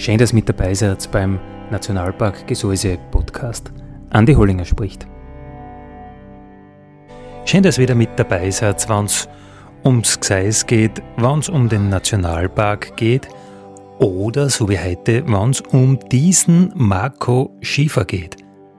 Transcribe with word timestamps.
Schön, 0.00 0.16
dass 0.16 0.32
mit 0.32 0.48
dabei 0.48 0.72
seid 0.72 1.12
beim 1.12 1.38
Nationalpark 1.70 2.46
Gesäuse 2.46 2.96
Podcast. 3.10 3.70
Andi 4.08 4.32
Hollinger 4.32 4.64
spricht. 4.64 5.06
Schön, 7.44 7.62
dass 7.62 7.76
ihr 7.76 7.82
wieder 7.82 7.94
mit 7.94 8.08
dabei 8.16 8.50
seid, 8.50 8.88
wenn 8.88 9.04
es 9.04 9.28
ums 9.84 10.18
Gseis 10.18 10.66
geht, 10.66 11.02
wenn 11.18 11.40
es 11.40 11.50
um 11.50 11.68
den 11.68 11.90
Nationalpark 11.90 12.96
geht 12.96 13.28
oder, 13.98 14.48
so 14.48 14.70
wie 14.70 14.78
heute, 14.78 15.22
wenn 15.26 15.50
es 15.50 15.60
um 15.60 15.98
diesen 16.08 16.72
Marco 16.74 17.54
Schiefer 17.60 18.06
geht. 18.06 18.38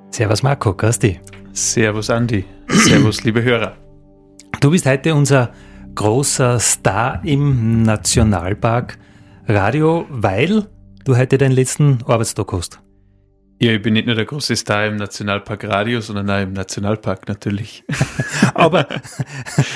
Servus 0.10 0.42
Marco, 0.42 0.74
Gasti. 0.74 1.20
Servus 1.54 2.10
Andi. 2.10 2.44
Servus 2.68 3.24
liebe 3.24 3.44
Hörer. 3.44 3.74
Du 4.60 4.72
bist 4.72 4.88
heute 4.88 5.14
unser 5.14 5.52
großer 5.94 6.60
Star 6.60 7.24
im 7.24 7.84
Nationalpark 7.84 8.98
Radio, 9.48 10.08
weil 10.10 10.66
du 11.04 11.18
heute 11.18 11.38
deinen 11.38 11.54
letzten 11.54 12.04
Arbeitstag 12.06 12.52
hast. 12.52 12.82
Ja, 13.62 13.74
ich 13.74 13.82
bin 13.82 13.94
nicht 13.94 14.08
nur 14.08 14.16
der 14.16 14.26
große 14.26 14.56
Star 14.56 14.88
im 14.88 14.96
Nationalpark 14.96 15.66
Radio, 15.66 16.02
sondern 16.02 16.30
auch 16.32 16.42
im 16.42 16.54
Nationalpark 16.54 17.28
natürlich. 17.28 17.84
Aber 18.56 18.88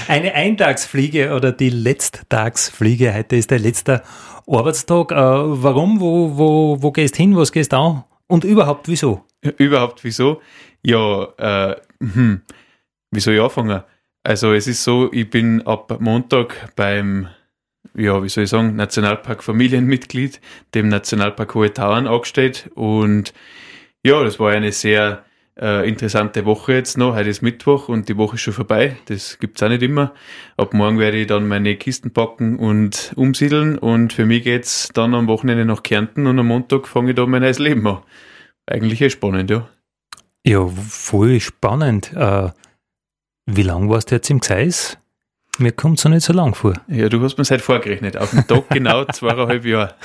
eine 0.07 0.33
Eintagsfliege 0.33 1.35
oder 1.35 1.51
die 1.51 1.69
Letzttagsfliege, 1.69 3.13
heute 3.13 3.35
ist 3.35 3.51
der 3.51 3.59
letzte 3.59 4.01
Arbeitstag. 4.47 5.11
Äh, 5.11 5.15
warum? 5.15 5.99
Wo, 5.99 6.35
wo, 6.35 6.81
wo 6.81 6.91
gehst 6.91 7.15
du 7.15 7.21
hin? 7.21 7.35
Was 7.37 7.51
gehst 7.51 7.73
du 7.73 7.77
an? 7.77 8.03
Und 8.25 8.43
überhaupt 8.43 8.87
wieso? 8.87 9.23
Überhaupt 9.57 10.03
wieso? 10.03 10.41
Ja, 10.83 11.27
äh, 11.37 11.75
hm, 12.01 12.41
wie 13.11 13.19
soll 13.19 13.35
ich 13.35 13.41
anfangen? 13.41 13.83
Also 14.23 14.53
es 14.53 14.65
ist 14.65 14.83
so, 14.83 15.11
ich 15.13 15.29
bin 15.29 15.61
ab 15.67 15.97
Montag 15.99 16.75
beim 16.75 17.27
ja, 17.95 18.21
wie 18.23 18.29
soll 18.29 18.45
ich 18.45 18.49
sagen, 18.49 18.75
Nationalpark 18.75 19.43
Familienmitglied, 19.43 20.41
dem 20.73 20.89
Nationalpark 20.89 21.55
Hohe 21.55 21.73
Tauern 21.73 22.07
angestellt. 22.07 22.69
Und 22.75 23.33
ja, 24.03 24.23
das 24.23 24.39
war 24.39 24.51
eine 24.51 24.72
sehr 24.72 25.25
äh, 25.59 25.88
interessante 25.88 26.45
Woche 26.45 26.73
jetzt 26.73 26.97
noch. 26.97 27.16
Heute 27.16 27.29
ist 27.29 27.41
Mittwoch 27.41 27.88
und 27.88 28.09
die 28.09 28.17
Woche 28.17 28.35
ist 28.35 28.41
schon 28.41 28.53
vorbei. 28.53 28.97
Das 29.06 29.39
gibt's 29.39 29.63
auch 29.63 29.69
nicht 29.69 29.83
immer. 29.83 30.13
Ab 30.57 30.73
morgen 30.73 31.00
werde 31.00 31.17
ich 31.17 31.28
dann 31.28 31.47
meine 31.47 31.75
Kisten 31.75 32.11
packen 32.11 32.59
und 32.59 33.13
umsiedeln. 33.16 33.78
Und 33.78 34.13
für 34.13 34.25
mich 34.25 34.44
geht's 34.44 34.89
dann 34.94 35.16
am 35.16 35.27
Wochenende 35.27 35.66
nach 35.66 35.83
Kärnten 35.83 36.27
und 36.27 36.38
am 36.38 36.47
Montag 36.47 36.88
fange 36.88 37.12
ich 37.12 37.16
da 37.16 37.25
mein 37.25 37.41
neues 37.41 37.59
Leben 37.59 37.88
an. 37.88 38.00
Eigentlich 38.66 39.01
echt 39.01 39.13
spannend, 39.13 39.50
ja. 39.50 39.69
Ja, 40.45 40.67
voll 40.67 41.39
spannend. 41.39 42.13
Äh, 42.13 42.50
wie 43.45 43.63
lange 43.63 43.89
warst 43.89 44.12
du 44.12 44.16
jetzt 44.16 44.29
im 44.29 44.39
Gseis? 44.39 44.97
Mir 45.59 45.71
kommt 45.71 45.99
es 45.99 46.05
noch 46.05 46.11
nicht 46.11 46.25
so 46.25 46.33
lang 46.33 46.53
vor. 46.53 46.73
Ja, 46.88 47.09
du 47.09 47.21
hast 47.21 47.38
mir 47.38 47.45
seit 47.45 47.61
vorgerechnet. 47.61 48.17
Auf 48.17 48.31
den 48.31 48.45
Tag 48.45 48.69
genau 48.69 49.05
zweieinhalb 49.05 49.66
Jahre. 49.66 49.95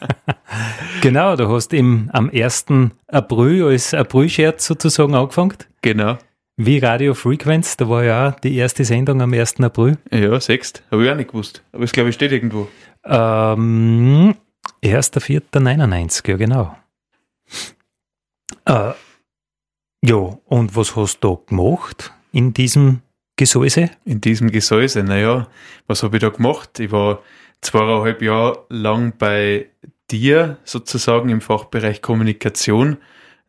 genau, 1.00 1.36
du 1.36 1.48
hast 1.48 1.72
im, 1.72 2.08
am 2.12 2.30
1. 2.30 2.66
April 3.08 3.64
als 3.64 3.94
April-Scherz 3.94 4.66
sozusagen 4.66 5.14
angefangen. 5.14 5.54
Genau. 5.82 6.18
Wie 6.56 6.78
Radio 6.78 7.14
Frequenz, 7.14 7.76
da 7.76 7.88
war 7.88 8.04
ja 8.04 8.28
auch 8.28 8.40
die 8.40 8.54
erste 8.56 8.84
Sendung 8.84 9.22
am 9.22 9.32
1. 9.32 9.60
April. 9.60 9.96
Ja, 10.12 10.38
sechst. 10.40 10.82
Habe 10.90 11.04
ich 11.04 11.10
auch 11.10 11.16
nicht 11.16 11.30
gewusst. 11.30 11.62
Aber 11.72 11.84
es 11.84 11.92
glaube 11.92 12.10
ich 12.10 12.14
steht 12.14 12.32
irgendwo. 12.32 12.68
Ähm, 13.04 14.34
1.4.99, 14.84 16.28
ja 16.28 16.36
genau. 16.36 16.76
Äh, 18.66 18.92
ja, 20.04 20.38
und 20.46 20.76
was 20.76 20.96
hast 20.96 21.20
du 21.20 21.36
da 21.36 21.40
gemacht 21.46 22.12
in 22.32 22.52
diesem 22.52 23.02
Gesäuse? 23.40 23.88
In 24.04 24.20
diesem 24.20 24.50
Gesäuse, 24.50 25.02
naja, 25.02 25.48
was 25.86 26.02
habe 26.02 26.18
ich 26.18 26.20
da 26.20 26.28
gemacht? 26.28 26.78
Ich 26.78 26.92
war 26.92 27.22
zweieinhalb 27.62 28.20
Jahre 28.20 28.66
lang 28.68 29.14
bei 29.16 29.70
dir 30.10 30.58
sozusagen 30.64 31.30
im 31.30 31.40
Fachbereich 31.40 32.02
Kommunikation 32.02 32.98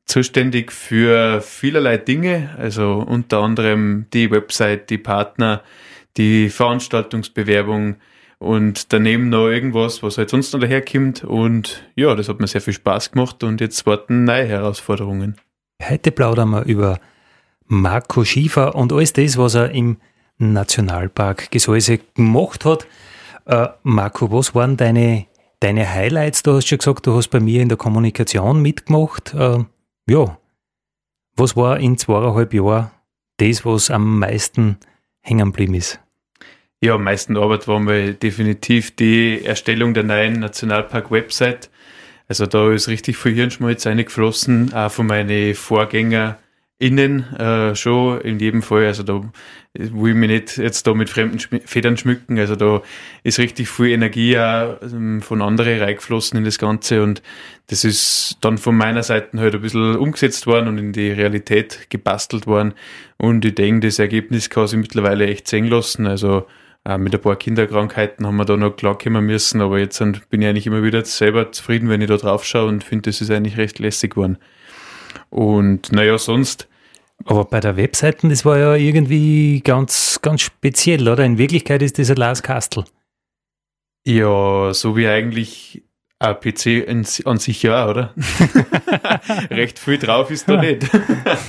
zuständig 0.05 0.71
für 0.71 1.41
vielerlei 1.41 1.97
Dinge, 1.97 2.51
also 2.57 3.03
unter 3.05 3.39
anderem 3.39 4.05
die 4.13 4.31
Website, 4.31 4.89
die 4.89 4.97
Partner, 4.97 5.61
die 6.15 6.49
Veranstaltungsbewerbung 6.49 7.97
und 8.39 8.93
daneben 8.93 9.27
noch 9.27 9.49
irgendwas, 9.49 10.01
was 10.03 10.17
halt 10.17 10.29
sonst 10.29 10.53
noch 10.53 10.61
daherkommt. 10.61 11.25
Und 11.25 11.83
ja, 11.97 12.15
das 12.15 12.29
hat 12.29 12.39
mir 12.39 12.47
sehr 12.47 12.61
viel 12.61 12.71
Spaß 12.71 13.11
gemacht 13.11 13.43
und 13.43 13.59
jetzt 13.59 13.85
warten 13.85 14.23
neue 14.23 14.45
Herausforderungen. 14.45 15.35
Heute 15.83 16.13
plaudern 16.13 16.51
wir 16.51 16.63
über 16.63 16.97
Marco 17.73 18.25
Schiefer 18.25 18.75
und 18.75 18.91
alles 18.91 19.13
das, 19.13 19.37
was 19.37 19.55
er 19.55 19.71
im 19.71 19.95
Nationalpark 20.37 21.51
Gesäuse 21.51 21.99
gemacht 22.15 22.65
hat. 22.65 22.85
Äh, 23.45 23.69
Marco, 23.83 24.29
was 24.29 24.53
waren 24.53 24.75
deine, 24.75 25.27
deine 25.61 25.89
Highlights? 25.89 26.43
Du 26.43 26.51
hast 26.51 26.67
schon 26.67 26.79
gesagt, 26.79 27.07
du 27.07 27.15
hast 27.15 27.29
bei 27.29 27.39
mir 27.39 27.61
in 27.61 27.69
der 27.69 27.77
Kommunikation 27.77 28.61
mitgemacht. 28.61 29.33
Äh, 29.33 29.63
ja, 30.09 30.37
was 31.37 31.55
war 31.55 31.79
in 31.79 31.97
zweieinhalb 31.97 32.53
Jahren 32.53 32.91
das, 33.37 33.63
was 33.63 33.89
am 33.89 34.19
meisten 34.19 34.75
hängen 35.21 35.53
geblieben 35.53 35.75
ist? 35.75 36.01
Ja, 36.81 36.95
am 36.95 37.05
meisten 37.05 37.37
Arbeit 37.37 37.69
war 37.69 37.79
mir 37.79 38.11
definitiv 38.15 38.97
die 38.97 39.45
Erstellung 39.45 39.93
der 39.93 40.03
neuen 40.03 40.41
Nationalpark-Website. 40.41 41.69
Also 42.27 42.47
da 42.47 42.69
ist 42.69 42.89
richtig 42.89 43.15
viel 43.15 43.33
Hirnschmalz 43.33 43.87
eingeflossen, 43.87 44.73
auch 44.73 44.91
von 44.91 45.07
meinen 45.07 45.55
Vorgängern 45.55 46.35
innen 46.81 47.31
äh, 47.35 47.75
schon 47.75 48.21
in 48.21 48.39
jedem 48.39 48.63
Fall. 48.63 48.87
Also 48.87 49.03
da 49.03 49.21
will 49.73 50.11
ich 50.11 50.17
mich 50.17 50.29
nicht 50.29 50.57
jetzt 50.57 50.87
da 50.87 50.95
mit 50.95 51.11
fremden 51.11 51.39
Federn 51.63 51.95
schmücken. 51.95 52.39
Also 52.39 52.55
da 52.55 52.81
ist 53.23 53.37
richtig 53.37 53.69
viel 53.69 53.91
Energie 53.91 54.37
auch 54.37 54.81
ähm, 54.81 55.21
von 55.21 55.43
anderen 55.43 55.79
reingeflossen 55.79 56.39
in 56.39 56.43
das 56.43 56.57
Ganze 56.57 57.03
und 57.03 57.21
das 57.67 57.85
ist 57.85 58.37
dann 58.41 58.57
von 58.57 58.75
meiner 58.75 59.03
Seite 59.03 59.39
halt 59.39 59.53
ein 59.53 59.61
bisschen 59.61 59.95
umgesetzt 59.95 60.47
worden 60.47 60.67
und 60.67 60.79
in 60.79 60.91
die 60.91 61.11
Realität 61.11 61.87
gebastelt 61.89 62.47
worden. 62.47 62.73
Und 63.17 63.45
ich 63.45 63.53
denke, 63.53 63.87
das 63.87 63.99
Ergebnis 63.99 64.49
kann 64.49 64.65
sich 64.65 64.79
mittlerweile 64.79 65.27
echt 65.27 65.47
sehen 65.47 65.67
lassen. 65.67 66.07
Also 66.07 66.47
äh, 66.83 66.97
mit 66.97 67.13
ein 67.13 67.21
paar 67.21 67.35
Kinderkrankheiten 67.35 68.25
haben 68.25 68.37
wir 68.37 68.45
da 68.45 68.57
noch 68.57 68.75
klarkommen 68.75 69.23
müssen, 69.23 69.61
aber 69.61 69.77
jetzt 69.77 69.99
bin 70.31 70.41
ich 70.41 70.47
eigentlich 70.47 70.65
immer 70.65 70.81
wieder 70.81 71.05
selber 71.05 71.51
zufrieden, 71.51 71.89
wenn 71.89 72.01
ich 72.01 72.07
da 72.07 72.17
drauf 72.17 72.43
schaue 72.43 72.69
und 72.69 72.83
finde, 72.83 73.11
das 73.11 73.21
ist 73.21 73.29
eigentlich 73.29 73.57
recht 73.57 73.77
lässig 73.77 74.15
geworden. 74.15 74.39
Und 75.29 75.91
naja, 75.91 76.17
sonst 76.17 76.67
aber 77.25 77.45
bei 77.45 77.59
der 77.59 77.77
Webseite, 77.77 78.27
das 78.27 78.45
war 78.45 78.57
ja 78.57 78.75
irgendwie 78.75 79.61
ganz, 79.61 80.19
ganz 80.21 80.41
speziell, 80.41 81.07
oder? 81.07 81.23
In 81.25 81.37
Wirklichkeit 81.37 81.81
ist 81.81 81.99
das 81.99 82.09
ein 82.09 82.17
Lars 82.17 82.43
Kastel. 82.43 82.85
Ja, 84.05 84.73
so 84.73 84.95
wie 84.97 85.07
eigentlich 85.07 85.83
ein 86.21 86.39
PC 86.39 86.87
an 87.25 87.37
sich 87.37 87.63
ja, 87.63 87.89
oder? 87.89 88.13
Recht 89.49 89.79
viel 89.79 89.97
drauf 89.97 90.29
ist 90.29 90.47
da 90.47 90.61
nicht. 90.61 90.87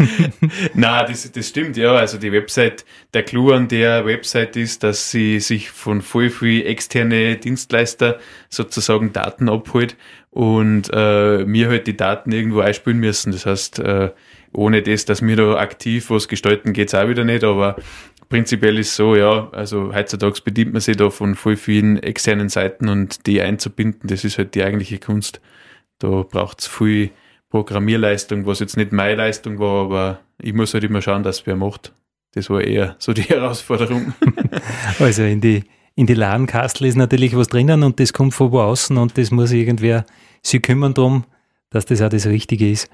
Na, 0.74 1.04
das, 1.04 1.30
das 1.30 1.48
stimmt, 1.48 1.76
ja. 1.76 1.94
Also 1.94 2.18
die 2.18 2.32
Website, 2.32 2.84
der 3.12 3.22
Clou 3.22 3.52
an 3.52 3.68
der 3.68 4.06
Website 4.06 4.56
ist, 4.56 4.82
dass 4.82 5.10
sie 5.10 5.40
sich 5.40 5.70
von 5.70 6.00
voll 6.00 6.30
viel 6.30 6.66
externe 6.66 7.36
Dienstleister 7.36 8.18
sozusagen 8.48 9.12
Daten 9.12 9.48
abholt 9.48 9.96
und 10.30 10.90
äh, 10.92 11.44
mir 11.44 11.68
halt 11.68 11.86
die 11.86 11.96
Daten 11.96 12.32
irgendwo 12.32 12.60
einspielen 12.60 12.98
müssen. 12.98 13.32
Das 13.32 13.44
heißt, 13.44 13.78
äh, 13.80 14.10
ohne 14.52 14.82
das, 14.82 15.04
dass 15.04 15.22
wir 15.22 15.36
da 15.36 15.56
aktiv 15.56 16.10
was 16.10 16.28
gestalten, 16.28 16.72
geht's 16.72 16.94
auch 16.94 17.08
wieder 17.08 17.24
nicht, 17.24 17.44
aber 17.44 17.76
prinzipiell 18.28 18.78
ist 18.78 18.96
so, 18.96 19.14
ja, 19.14 19.48
also 19.52 19.94
heutzutage 19.94 20.40
bedient 20.42 20.72
man 20.72 20.80
sich 20.80 20.96
da 20.96 21.10
von 21.10 21.34
voll 21.34 21.56
vielen 21.56 22.02
externen 22.02 22.48
Seiten 22.48 22.88
und 22.88 23.26
die 23.26 23.40
einzubinden, 23.40 24.08
das 24.08 24.24
ist 24.24 24.38
halt 24.38 24.54
die 24.54 24.62
eigentliche 24.62 24.98
Kunst. 24.98 25.40
Da 25.98 26.22
braucht's 26.22 26.66
viel 26.66 27.10
Programmierleistung, 27.50 28.46
was 28.46 28.60
jetzt 28.60 28.76
nicht 28.76 28.92
meine 28.92 29.16
Leistung 29.16 29.58
war, 29.58 29.84
aber 29.84 30.20
ich 30.40 30.54
muss 30.54 30.72
halt 30.72 30.84
immer 30.84 31.02
schauen, 31.02 31.22
dass 31.22 31.46
wer 31.46 31.56
macht. 31.56 31.92
Das 32.34 32.48
war 32.48 32.62
eher 32.62 32.96
so 32.98 33.12
die 33.12 33.22
Herausforderung. 33.28 34.14
also 34.98 35.22
in 35.22 35.40
die, 35.42 35.64
in 35.94 36.06
die 36.06 36.14
Ladenkastel 36.14 36.86
ist 36.86 36.96
natürlich 36.96 37.36
was 37.36 37.48
drinnen 37.48 37.82
und 37.82 38.00
das 38.00 38.14
kommt 38.14 38.32
von 38.32 38.52
wo 38.52 38.60
außen 38.60 38.96
und 38.96 39.18
das 39.18 39.30
muss 39.30 39.52
irgendwer 39.52 40.06
sich 40.42 40.62
kümmern 40.62 40.94
drum, 40.94 41.24
dass 41.68 41.84
das 41.84 42.00
auch 42.00 42.08
das 42.08 42.26
Richtige 42.26 42.70
ist, 42.70 42.90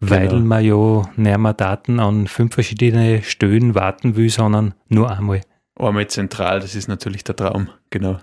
weil 0.00 0.28
Genau. 0.28 0.40
man 0.40 0.64
ja 0.64 1.02
nicht 1.16 1.38
mehr 1.38 1.54
Daten 1.54 2.00
an 2.00 2.26
fünf 2.26 2.54
verschiedene 2.54 3.22
Stellen 3.22 3.74
warten 3.74 4.16
will, 4.16 4.30
sondern 4.30 4.74
nur 4.88 5.10
einmal. 5.10 5.42
Einmal 5.78 6.06
zentral, 6.08 6.60
das 6.60 6.74
ist 6.74 6.88
natürlich 6.88 7.24
der 7.24 7.36
Traum, 7.36 7.68
genau. 7.90 8.18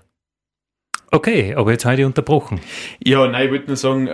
Okay, 1.09 1.56
aber 1.56 1.71
jetzt 1.71 1.85
habe 1.85 1.95
ich 1.95 2.03
unterbrochen. 2.06 2.59
Ja, 3.01 3.25
nein, 3.27 3.45
ich 3.45 3.51
wollte 3.51 3.68
nur 3.68 3.77
sagen, 3.77 4.07
äh, 4.07 4.12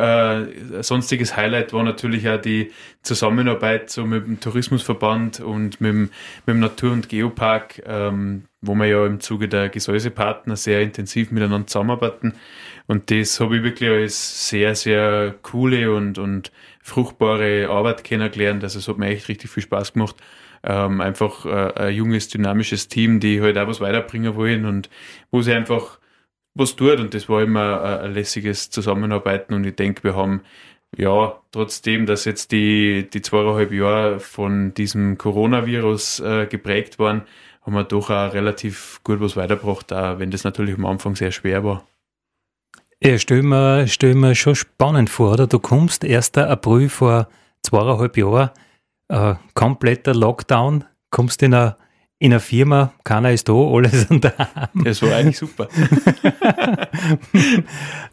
ein 0.77 0.83
sonstiges 0.83 1.35
Highlight 1.35 1.73
war 1.73 1.81
natürlich 1.83 2.29
auch 2.29 2.39
die 2.39 2.71
Zusammenarbeit 3.01 3.89
so 3.89 4.05
mit 4.05 4.27
dem 4.27 4.39
Tourismusverband 4.39 5.39
und 5.39 5.81
mit 5.81 5.89
dem, 5.91 6.01
mit 6.45 6.55
dem 6.55 6.59
Natur- 6.59 6.91
und 6.91 7.09
Geopark, 7.09 7.81
ähm, 7.87 8.43
wo 8.61 8.75
wir 8.75 8.85
ja 8.85 9.07
im 9.07 9.19
Zuge 9.21 9.47
der 9.49 9.69
Gesäusepartner 9.69 10.55
sehr 10.55 10.81
intensiv 10.83 11.31
miteinander 11.31 11.65
zusammenarbeiten. 11.65 12.35
Und 12.85 13.09
das 13.09 13.39
habe 13.39 13.57
ich 13.57 13.63
wirklich 13.63 13.89
als 13.89 14.49
sehr, 14.49 14.75
sehr 14.75 15.33
coole 15.41 15.95
und, 15.95 16.19
und 16.19 16.51
fruchtbare 16.83 17.69
Arbeit 17.69 18.03
kennengelernt. 18.03 18.63
Also 18.63 18.79
es 18.79 18.87
hat 18.87 18.97
mir 18.97 19.07
echt 19.07 19.29
richtig 19.29 19.49
viel 19.49 19.63
Spaß 19.63 19.93
gemacht. 19.93 20.15
Ähm, 20.63 21.01
einfach 21.01 21.45
äh, 21.45 21.73
ein 21.75 21.95
junges, 21.95 22.27
dynamisches 22.29 22.87
Team, 22.87 23.19
die 23.19 23.41
halt 23.41 23.57
auch 23.57 23.67
was 23.67 23.81
weiterbringen 23.81 24.35
wollen 24.35 24.65
und 24.65 24.89
wo 25.31 25.41
sie 25.41 25.53
einfach 25.53 25.99
was 26.55 26.75
tut 26.75 26.99
und 26.99 27.13
das 27.13 27.27
war 27.29 27.41
immer 27.41 27.81
ein, 27.81 27.99
ein 27.99 28.13
lässiges 28.13 28.69
Zusammenarbeiten 28.69 29.53
und 29.53 29.65
ich 29.65 29.75
denke, 29.75 30.03
wir 30.03 30.15
haben 30.15 30.41
ja 30.95 31.41
trotzdem, 31.51 32.05
dass 32.05 32.25
jetzt 32.25 32.51
die, 32.51 33.09
die 33.11 33.21
zweieinhalb 33.21 33.71
Jahre 33.71 34.19
von 34.19 34.73
diesem 34.73 35.17
Coronavirus 35.17 36.19
äh, 36.19 36.45
geprägt 36.47 36.99
waren, 36.99 37.23
haben 37.63 37.73
wir 37.73 37.83
doch 37.83 38.09
auch 38.09 38.33
relativ 38.33 39.01
gut 39.03 39.19
was 39.19 39.35
weitergebracht, 39.35 39.91
auch 39.91 40.19
wenn 40.19 40.31
das 40.31 40.43
natürlich 40.43 40.75
am 40.77 40.85
Anfang 40.85 41.15
sehr 41.15 41.31
schwer 41.31 41.63
war. 41.63 41.85
Ja, 43.05 43.17
stell 43.17 43.43
mir, 43.43 43.85
stell 43.87 44.15
mir 44.15 44.33
schon 44.33 44.55
spannend 44.55 45.09
vor, 45.09 45.33
oder? 45.33 45.45
Du 45.45 45.59
kommst 45.59 46.05
1. 46.05 46.37
April 46.37 46.87
vor 46.87 47.27
zweieinhalb 47.61 48.15
Jahren, 48.15 48.49
äh, 49.09 49.35
kompletter 49.53 50.13
Lockdown, 50.13 50.85
kommst 51.09 51.43
in 51.43 51.53
eine, 51.53 51.75
in 52.19 52.31
eine 52.31 52.39
Firma, 52.39 52.93
keiner 53.03 53.33
ist 53.33 53.49
da, 53.49 53.53
alle 53.53 53.89
sind 53.89 54.23
da. 54.23 54.31
Das 54.85 55.01
war 55.01 55.15
eigentlich 55.15 55.37
super. 55.37 55.67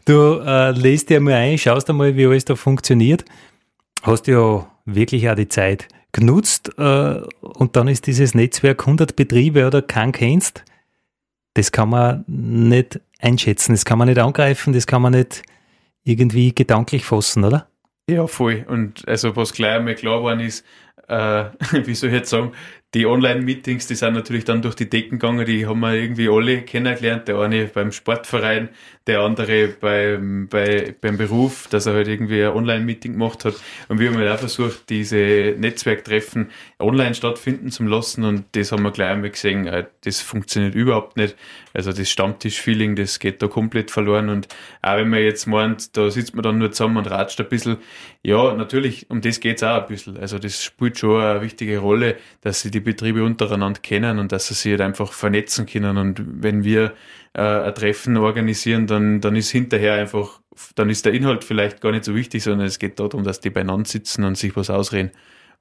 Du 0.05 0.39
äh, 0.43 0.71
lest 0.71 1.09
dir 1.09 1.21
mal 1.21 1.35
ein, 1.35 1.57
schaust 1.57 1.89
einmal, 1.89 2.17
wie 2.17 2.25
alles 2.25 2.43
da 2.43 2.55
funktioniert. 2.55 3.23
Hast 4.01 4.27
ja 4.27 4.67
wirklich 4.85 5.29
auch 5.29 5.35
die 5.35 5.47
Zeit 5.47 5.87
genutzt 6.11 6.71
äh, 6.77 7.21
und 7.39 7.75
dann 7.75 7.87
ist 7.87 8.07
dieses 8.07 8.33
Netzwerk 8.33 8.81
100 8.81 9.15
Betriebe 9.15 9.67
oder 9.67 9.81
keinen 9.83 10.11
kennst. 10.11 10.65
Das 11.53 11.71
kann 11.71 11.89
man 11.89 12.25
nicht 12.27 12.99
einschätzen, 13.21 13.73
das 13.73 13.85
kann 13.85 13.97
man 13.97 14.07
nicht 14.07 14.19
angreifen, 14.19 14.73
das 14.73 14.87
kann 14.87 15.01
man 15.01 15.13
nicht 15.13 15.43
irgendwie 16.03 16.53
gedanklich 16.53 17.05
fassen, 17.05 17.43
oder? 17.43 17.67
Ja, 18.09 18.27
voll. 18.27 18.65
Und 18.67 19.07
also 19.07 19.35
was 19.35 19.53
gleich 19.53 19.75
einmal 19.75 19.95
klar 19.95 20.17
geworden 20.17 20.39
ist, 20.41 20.65
äh, 21.07 21.45
wie 21.85 21.95
soll 21.95 22.09
ich 22.09 22.15
jetzt 22.15 22.29
sagen, 22.29 22.51
die 22.93 23.05
Online-Meetings, 23.05 23.87
die 23.87 23.95
sind 23.95 24.13
natürlich 24.15 24.43
dann 24.43 24.61
durch 24.61 24.75
die 24.75 24.89
Decken 24.89 25.17
gegangen, 25.17 25.45
die 25.45 25.65
haben 25.65 25.79
wir 25.79 25.93
irgendwie 25.93 26.27
alle 26.27 26.61
kennengelernt. 26.63 27.27
Der 27.29 27.39
eine 27.39 27.65
beim 27.67 27.93
Sportverein, 27.93 28.67
der 29.07 29.21
andere 29.21 29.69
beim, 29.69 30.49
bei, 30.49 30.93
beim 30.99 31.17
Beruf, 31.17 31.67
dass 31.69 31.85
er 31.85 31.93
halt 31.93 32.09
irgendwie 32.09 32.43
ein 32.43 32.51
Online-Meeting 32.51 33.13
gemacht 33.13 33.45
hat. 33.45 33.55
Und 33.87 33.99
wir 33.99 34.09
haben 34.09 34.17
halt 34.17 34.29
auch 34.29 34.39
versucht, 34.39 34.89
diese 34.89 35.55
Netzwerktreffen 35.57 36.49
online 36.79 37.15
stattfinden 37.15 37.71
zu 37.71 37.83
lassen 37.83 38.25
und 38.25 38.43
das 38.51 38.73
haben 38.73 38.83
wir 38.83 38.91
gleich 38.91 39.11
einmal 39.11 39.29
gesehen, 39.29 39.67
äh, 39.67 39.85
das 40.03 40.19
funktioniert 40.19 40.75
überhaupt 40.75 41.15
nicht. 41.15 41.37
Also 41.73 41.93
das 41.93 42.09
Stammtisch-Feeling, 42.09 42.97
das 42.97 43.19
geht 43.19 43.41
da 43.41 43.47
komplett 43.47 43.89
verloren 43.89 44.27
und 44.27 44.49
auch 44.81 44.97
wenn 44.97 45.09
man 45.09 45.21
jetzt 45.21 45.47
meint, 45.47 45.95
da 45.95 46.09
sitzt 46.11 46.35
man 46.35 46.43
dann 46.43 46.57
nur 46.57 46.71
zusammen 46.71 46.97
und 46.97 47.09
ratscht 47.09 47.39
ein 47.39 47.47
bisschen, 47.47 47.77
ja, 48.21 48.53
natürlich, 48.53 49.09
um 49.09 49.21
das 49.21 49.39
geht's 49.39 49.63
auch 49.63 49.81
ein 49.81 49.87
bisschen. 49.87 50.17
Also 50.17 50.37
das 50.37 50.61
spielt 50.61 50.99
schon 50.99 51.21
eine 51.21 51.41
wichtige 51.41 51.77
Rolle, 51.79 52.17
dass 52.41 52.61
sie 52.61 52.69
die 52.69 52.80
Betriebe 52.81 53.23
untereinander 53.23 53.79
kennen 53.79 54.19
und 54.19 54.31
dass 54.31 54.47
sie 54.47 54.53
sich 54.53 54.71
halt 54.71 54.81
einfach 54.81 55.13
vernetzen 55.13 55.65
können. 55.65 55.97
Und 55.97 56.21
wenn 56.43 56.63
wir 56.63 56.93
äh, 57.33 57.41
ein 57.41 57.75
Treffen 57.75 58.17
organisieren, 58.17 58.87
dann, 58.87 59.21
dann 59.21 59.35
ist 59.35 59.51
hinterher 59.51 59.93
einfach, 59.93 60.41
dann 60.75 60.89
ist 60.89 61.05
der 61.05 61.13
Inhalt 61.13 61.43
vielleicht 61.43 61.81
gar 61.81 61.91
nicht 61.91 62.03
so 62.03 62.15
wichtig, 62.15 62.43
sondern 62.43 62.67
es 62.67 62.79
geht 62.79 62.99
darum, 62.99 63.23
dass 63.23 63.39
die 63.39 63.49
beieinander 63.49 63.89
sitzen 63.89 64.23
und 64.23 64.37
sich 64.37 64.55
was 64.55 64.69
ausreden. 64.69 65.11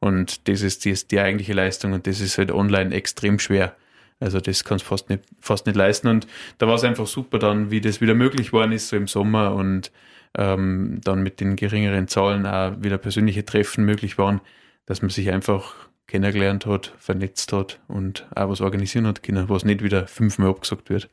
Und 0.01 0.49
das 0.49 0.63
ist 0.63 0.85
die, 0.85 0.95
die 0.95 1.21
eigentliche 1.21 1.53
Leistung 1.53 1.93
und 1.93 2.07
das 2.07 2.21
ist 2.21 2.39
halt 2.39 2.51
online 2.51 2.95
extrem 2.95 3.39
schwer. 3.39 3.77
Also 4.19 4.41
das 4.41 4.65
kannst 4.65 4.85
du 4.85 4.89
fast 4.89 5.09
nicht, 5.09 5.23
fast 5.41 5.67
nicht 5.67 5.77
leisten. 5.77 6.09
Und 6.09 6.27
da 6.59 6.67
war 6.67 6.75
es 6.75 6.85
einfach 6.85 7.07
super 7.07 7.39
dann, 7.39 7.71
wie 7.71 7.81
das 7.81 8.01
wieder 8.01 8.15
möglich 8.15 8.53
worden 8.53 8.73
ist, 8.73 8.89
so 8.89 8.97
im 8.97 9.07
Sommer 9.07 9.55
und 9.55 9.91
ähm, 10.37 11.01
dann 11.03 11.23
mit 11.23 11.41
den 11.41 11.57
geringeren 11.57 12.09
Zahlen 12.09 12.47
auch 12.47 12.83
wieder 12.83 12.99
persönliche 12.99 13.45
Treffen 13.45 13.85
möglich 13.85 14.19
waren, 14.19 14.41
dass 14.87 15.03
man 15.03 15.11
sich 15.11 15.31
einfach 15.31 15.75
kennengelernt 16.11 16.67
hat, 16.67 16.93
vernetzt 16.99 17.53
hat 17.53 17.81
und 17.89 18.27
auch 18.35 18.51
was 18.51 18.61
organisieren 18.61 19.07
hat 19.07 19.23
können, 19.23 19.49
was 19.49 19.65
nicht 19.65 19.83
wieder 19.83 20.07
fünfmal 20.07 20.51
abgesagt 20.51 20.91
wird. 20.91 21.09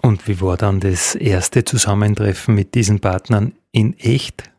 Und 0.00 0.26
wie 0.28 0.40
war 0.40 0.56
dann 0.56 0.80
das 0.80 1.14
erste 1.14 1.64
Zusammentreffen 1.64 2.54
mit 2.54 2.74
diesen 2.74 3.00
Partnern 3.00 3.52
in 3.72 3.98
echt? 3.98 4.50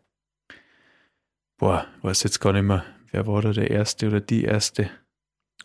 Boah, 1.57 1.87
weiß 2.01 2.23
jetzt 2.23 2.39
gar 2.39 2.53
nicht 2.53 2.63
mehr, 2.63 2.83
wer 3.11 3.25
war 3.25 3.41
da 3.41 3.51
der 3.51 3.71
Erste 3.71 4.07
oder 4.07 4.19
die 4.19 4.43
Erste. 4.43 4.89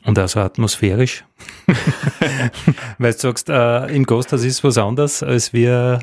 Und 0.04 0.18
also 0.18 0.40
atmosphärisch? 0.40 1.24
Weil 2.98 3.12
du 3.12 3.18
sagst, 3.18 3.48
äh, 3.48 3.86
im 3.86 4.04
Gasthaus 4.04 4.44
ist 4.44 4.62
was 4.62 4.78
anderes 4.78 5.22
als 5.22 5.52
wir 5.52 6.00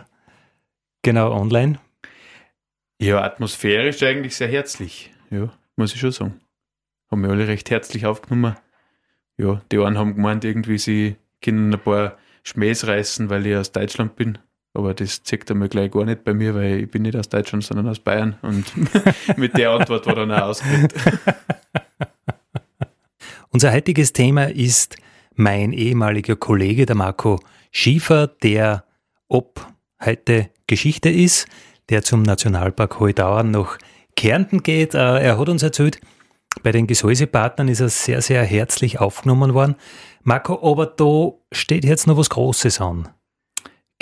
genau 1.01 1.31
online. 1.31 1.79
Ja, 2.99 3.23
atmosphärisch 3.23 4.03
eigentlich 4.03 4.35
sehr 4.35 4.49
herzlich. 4.49 5.11
Ja, 5.29 5.51
muss 5.75 5.93
ich 5.93 5.99
schon 5.99 6.11
sagen. 6.11 6.42
Haben 7.13 7.21
wir 7.21 7.29
alle 7.29 7.47
recht 7.47 7.69
herzlich 7.69 8.07
aufgenommen. 8.07 8.55
Ja, 9.37 9.61
die 9.71 9.77
einen 9.77 9.99
haben 9.99 10.15
gemeint, 10.15 10.43
irgendwie 10.45 10.79
sie 10.79 11.15
können 11.43 11.71
ein 11.71 11.79
paar 11.79 12.17
Schmähs 12.41 12.87
reißen, 12.87 13.29
weil 13.29 13.45
ich 13.45 13.55
aus 13.55 13.71
Deutschland 13.71 14.15
bin. 14.15 14.39
Aber 14.73 14.95
das 14.95 15.21
zeigt 15.21 15.51
einmal 15.51 15.69
gleich 15.69 15.91
gar 15.91 16.05
nicht 16.05 16.23
bei 16.23 16.33
mir, 16.33 16.55
weil 16.55 16.79
ich 16.79 16.89
bin 16.89 17.03
nicht 17.03 17.15
aus 17.15 17.29
Deutschland, 17.29 17.63
sondern 17.63 17.87
aus 17.87 17.99
Bayern. 17.99 18.37
Und 18.41 18.65
mit 19.37 19.55
der 19.55 19.69
Antwort 19.69 20.07
war 20.07 20.15
dann 20.15 20.31
auch 20.31 20.41
ausgeregt. 20.41 20.95
Unser 23.51 23.71
heutiges 23.71 24.13
Thema 24.13 24.49
ist 24.49 24.95
mein 25.35 25.71
ehemaliger 25.71 26.35
Kollege, 26.35 26.87
der 26.87 26.95
Marco 26.95 27.39
Schiefer, 27.69 28.25
der 28.25 28.85
ob 29.27 29.67
heute 30.03 30.49
Geschichte 30.65 31.09
ist, 31.09 31.45
der 31.89 32.01
zum 32.01 32.23
Nationalpark 32.23 32.99
Holdauern 32.99 33.51
nach 33.51 33.77
Kärnten 34.15 34.63
geht. 34.63 34.95
Äh, 34.95 35.23
Er 35.23 35.37
hat 35.37 35.49
uns 35.49 35.61
erzählt, 35.61 35.99
bei 36.61 36.71
den 36.71 36.87
Gesäusepartnern 36.87 37.67
ist 37.67 37.79
er 37.79 37.89
sehr, 37.89 38.21
sehr 38.21 38.43
herzlich 38.43 38.99
aufgenommen 38.99 39.53
worden. 39.53 39.75
Marco, 40.21 40.59
aber 40.69 40.85
da 40.85 41.31
steht 41.51 41.83
jetzt 41.85 42.07
noch 42.07 42.17
was 42.17 42.29
Großes 42.29 42.79
an. 42.81 43.09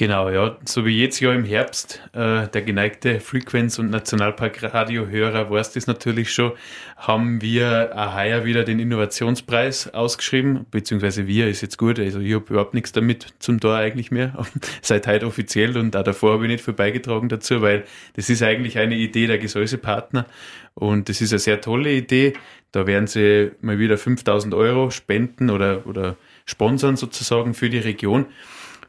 Genau, 0.01 0.31
ja. 0.31 0.57
So 0.65 0.83
wie 0.83 0.99
jetzt 0.99 1.19
ja 1.19 1.31
im 1.31 1.45
Herbst, 1.45 2.01
äh, 2.13 2.47
der 2.47 2.63
geneigte 2.63 3.19
Frequenz- 3.19 3.77
und 3.77 3.91
Nationalpark-Radio-Hörer 3.91 5.51
weiß 5.51 5.73
das 5.73 5.85
natürlich 5.85 6.33
schon, 6.33 6.53
haben 6.97 7.39
wir 7.43 7.91
heuer 8.15 8.43
wieder 8.43 8.63
den 8.63 8.79
Innovationspreis 8.79 9.93
ausgeschrieben, 9.93 10.65
beziehungsweise 10.71 11.27
wir 11.27 11.47
ist 11.47 11.61
jetzt 11.61 11.77
gut, 11.77 11.99
also 11.99 12.19
ich 12.19 12.33
habe 12.33 12.45
überhaupt 12.49 12.73
nichts 12.73 12.93
damit 12.93 13.27
zum 13.37 13.59
Tor 13.59 13.75
eigentlich 13.75 14.09
mehr, 14.09 14.43
seit 14.81 15.05
heute 15.05 15.27
offiziell 15.27 15.77
und 15.77 15.95
auch 15.95 16.03
davor 16.03 16.33
habe 16.33 16.45
ich 16.45 16.51
nicht 16.51 16.65
viel 16.65 16.73
beigetragen 16.73 17.29
dazu, 17.29 17.61
weil 17.61 17.83
das 18.15 18.27
ist 18.27 18.41
eigentlich 18.41 18.79
eine 18.79 18.95
Idee 18.95 19.27
der 19.27 19.37
Gesäusepartner 19.37 20.25
und 20.73 21.09
das 21.09 21.21
ist 21.21 21.31
eine 21.31 21.37
sehr 21.37 21.61
tolle 21.61 21.91
Idee. 21.91 22.33
Da 22.71 22.87
werden 22.87 23.05
sie 23.05 23.51
mal 23.61 23.77
wieder 23.77 23.99
5000 23.99 24.55
Euro 24.55 24.89
spenden 24.89 25.51
oder, 25.51 25.85
oder 25.85 26.15
sponsern 26.45 26.95
sozusagen 26.95 27.53
für 27.53 27.69
die 27.69 27.77
Region. 27.77 28.25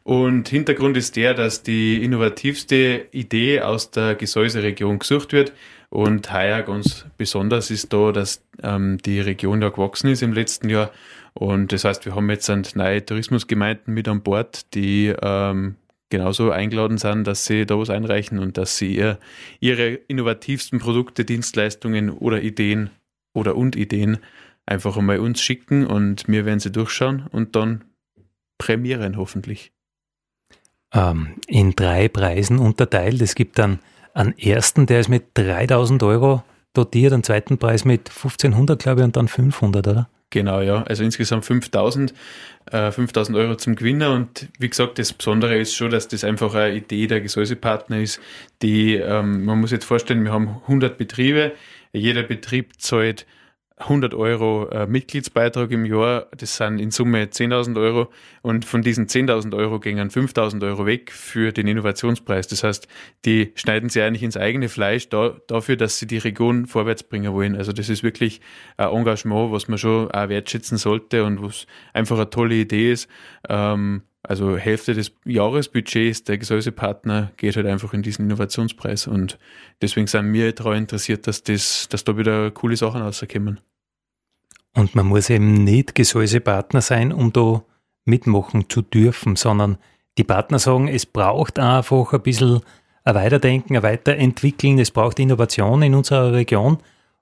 Und 0.04 0.48
Hintergrund 0.48 0.96
ist 0.96 1.16
der, 1.16 1.34
dass 1.34 1.62
die 1.62 2.02
innovativste 2.02 3.06
Idee 3.12 3.60
aus 3.60 3.90
der 3.90 4.14
Gesäuseregion 4.16 4.98
gesucht 4.98 5.32
wird. 5.32 5.52
Und 5.90 6.32
heuer 6.32 6.62
ganz 6.62 7.06
besonders 7.16 7.70
ist 7.70 7.92
da, 7.92 8.12
dass 8.12 8.42
ähm, 8.62 8.98
die 8.98 9.20
Region 9.20 9.62
ja 9.62 9.68
gewachsen 9.68 10.08
ist 10.08 10.22
im 10.22 10.32
letzten 10.32 10.68
Jahr. 10.68 10.90
Und 11.34 11.72
das 11.72 11.84
heißt, 11.84 12.04
wir 12.04 12.14
haben 12.14 12.28
jetzt 12.30 12.50
neue 12.74 13.04
Tourismusgemeinden 13.04 13.94
mit 13.94 14.08
an 14.08 14.22
Bord, 14.22 14.74
die 14.74 15.14
ähm, 15.22 15.76
genauso 16.10 16.50
eingeladen 16.50 16.98
sind, 16.98 17.26
dass 17.26 17.46
sie 17.46 17.64
da 17.64 17.78
was 17.78 17.90
einreichen 17.90 18.38
und 18.38 18.58
dass 18.58 18.76
sie 18.76 18.96
ihr, 18.96 19.18
ihre 19.60 19.88
innovativsten 19.94 20.78
Produkte, 20.78 21.24
Dienstleistungen 21.24 22.10
oder 22.10 22.42
Ideen 22.42 22.90
oder 23.34 23.56
und 23.56 23.76
Ideen 23.76 24.18
einfach 24.66 24.96
einmal 24.96 25.18
uns 25.20 25.40
schicken 25.40 25.86
und 25.86 26.28
wir 26.28 26.44
werden 26.44 26.60
sie 26.60 26.70
durchschauen 26.70 27.26
und 27.32 27.56
dann 27.56 27.84
prämieren 28.58 29.16
hoffentlich. 29.16 29.72
Ähm, 30.92 31.34
in 31.46 31.74
drei 31.74 32.08
Preisen 32.08 32.58
unterteilt. 32.58 33.20
Es 33.20 33.34
gibt 33.34 33.58
dann 33.58 33.78
einen 34.14 34.36
ersten, 34.38 34.86
der 34.86 35.00
ist 35.00 35.08
mit 35.08 35.24
3000 35.34 36.02
Euro 36.02 36.42
dotiert, 36.74 37.12
einen 37.12 37.22
zweiten 37.22 37.58
Preis 37.58 37.84
mit 37.84 38.08
1500, 38.08 38.80
glaube 38.80 39.00
ich, 39.00 39.04
und 39.04 39.16
dann 39.16 39.28
500, 39.28 39.86
oder? 39.86 40.08
Genau, 40.30 40.62
ja. 40.62 40.82
Also 40.84 41.04
insgesamt 41.04 41.44
5000, 41.44 42.14
äh, 42.70 42.90
5000 42.90 43.36
Euro 43.36 43.56
zum 43.56 43.76
Gewinner. 43.76 44.12
Und 44.12 44.48
wie 44.58 44.70
gesagt, 44.70 44.98
das 44.98 45.12
Besondere 45.12 45.58
ist 45.58 45.74
schon, 45.74 45.90
dass 45.90 46.08
das 46.08 46.24
einfach 46.24 46.54
eine 46.54 46.74
Idee 46.74 47.06
der 47.06 47.20
Gesäusepartner 47.20 48.00
ist, 48.00 48.18
die, 48.62 48.94
ähm, 48.94 49.44
man 49.44 49.60
muss 49.60 49.72
jetzt 49.72 49.84
vorstellen, 49.84 50.24
wir 50.24 50.32
haben 50.32 50.60
100 50.62 50.96
Betriebe. 50.96 51.52
Jeder 51.92 52.22
Betrieb 52.22 52.80
zahlt 52.80 53.26
100 53.76 54.14
Euro 54.14 54.68
äh, 54.68 54.86
Mitgliedsbeitrag 54.86 55.70
im 55.70 55.84
Jahr, 55.84 56.26
das 56.36 56.56
sind 56.56 56.78
in 56.78 56.90
Summe 56.90 57.24
10.000 57.24 57.80
Euro 57.80 58.10
und 58.42 58.64
von 58.64 58.82
diesen 58.82 59.06
10.000 59.06 59.56
Euro 59.56 59.80
gingen 59.80 60.10
5.000 60.10 60.64
Euro 60.66 60.86
weg 60.86 61.10
für 61.10 61.52
den 61.52 61.66
Innovationspreis. 61.66 62.48
Das 62.48 62.64
heißt, 62.64 62.88
die 63.24 63.52
schneiden 63.54 63.88
sie 63.88 64.02
eigentlich 64.02 64.22
ins 64.22 64.36
eigene 64.36 64.68
Fleisch 64.68 65.08
da, 65.08 65.36
dafür, 65.46 65.76
dass 65.76 65.98
sie 65.98 66.06
die 66.06 66.18
Region 66.18 66.66
vorwärts 66.66 67.02
bringen 67.02 67.32
wollen. 67.32 67.56
Also 67.56 67.72
das 67.72 67.88
ist 67.88 68.02
wirklich 68.02 68.40
ein 68.76 68.88
Engagement, 68.88 69.52
was 69.52 69.68
man 69.68 69.78
schon 69.78 70.10
auch 70.10 70.28
wertschätzen 70.28 70.78
sollte 70.78 71.24
und 71.24 71.42
was 71.42 71.66
einfach 71.92 72.16
eine 72.16 72.30
tolle 72.30 72.54
Idee 72.54 72.92
ist. 72.92 73.08
Ähm, 73.48 74.02
also 74.22 74.56
Hälfte 74.56 74.94
des 74.94 75.12
Jahresbudgets 75.24 76.24
der 76.24 76.38
Gesäusepartner 76.38 77.32
geht 77.36 77.56
halt 77.56 77.66
einfach 77.66 77.92
in 77.92 78.02
diesen 78.02 78.26
Innovationspreis 78.26 79.08
und 79.08 79.38
deswegen 79.80 80.06
sind 80.06 80.32
wir 80.32 80.52
daran 80.52 80.78
interessiert, 80.78 81.26
dass, 81.26 81.42
das, 81.42 81.88
dass 81.88 82.04
da 82.04 82.16
wieder 82.16 82.50
coole 82.52 82.76
Sachen 82.76 83.02
rauskommen. 83.02 83.60
Und 84.74 84.94
man 84.94 85.06
muss 85.06 85.28
eben 85.28 85.64
nicht 85.64 85.94
Gesäusepartner 85.94 86.80
sein, 86.80 87.12
um 87.12 87.32
da 87.32 87.64
mitmachen 88.04 88.70
zu 88.70 88.82
dürfen, 88.82 89.36
sondern 89.36 89.76
die 90.18 90.24
Partner 90.24 90.58
sagen, 90.58 90.88
es 90.88 91.04
braucht 91.04 91.58
einfach 91.58 92.12
ein 92.12 92.22
bisschen 92.22 92.60
ein 93.04 93.14
Weiterdenken, 93.14 93.76
ein 93.76 93.82
Weiterentwickeln, 93.82 94.78
es 94.78 94.90
braucht 94.90 95.18
Innovation 95.18 95.82
in 95.82 95.94
unserer 95.94 96.32
Region 96.32 96.78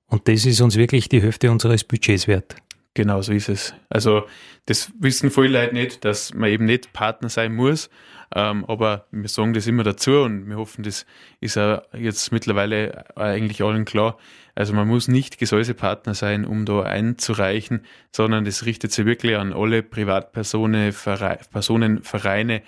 und 0.07 0.29
das 0.29 0.45
ist 0.45 0.61
uns 0.61 0.77
wirklich 0.77 1.09
die 1.09 1.23
Hälfte 1.23 1.51
unseres 1.51 1.85
Budgets 1.85 2.29
wert. 2.29 2.57
Genau 2.95 3.23
so 3.23 3.33
ist 3.33 3.49
es. 3.49 3.75
Also 3.89 4.27
das 4.67 4.93
wissen 4.99 5.31
viele 5.31 5.61
Leute 5.61 5.75
nicht, 5.75 6.05
dass 6.05 6.35
man 6.35 6.51
eben 6.51 6.65
nicht 6.65 6.93
Partner 6.93 7.29
sein 7.29 7.55
muss, 7.55 7.89
ähm, 8.35 8.65
aber 8.67 9.07
wir 9.13 9.29
sagen 9.29 9.55
das 9.55 9.67
immer 9.67 9.85
dazu 9.85 10.23
und 10.23 10.49
wir 10.49 10.57
hoffen, 10.57 10.83
das 10.83 11.07
ist 11.41 11.57
auch 11.57 11.83
jetzt 11.93 12.33
mittlerweile 12.33 13.17
eigentlich 13.17 13.63
allen 13.63 13.85
klar. 13.85 14.19
Also 14.55 14.73
man 14.75 14.89
muss 14.89 15.09
nicht 15.09 15.39
Gesäusepartner 15.39 16.15
sein, 16.15 16.45
um 16.45 16.65
da 16.67 16.83
einzureichen, 16.83 17.85
sondern 18.13 18.45
das 18.45 18.67
richtet 18.67 18.93
sich 18.93 19.07
wirklich 19.07 19.37
an 19.37 19.53
alle 19.53 19.83
Privatpersonen, 19.83 20.93
Vere 20.93 21.39
Personen, 21.51 22.03
Vereine, 22.03 22.63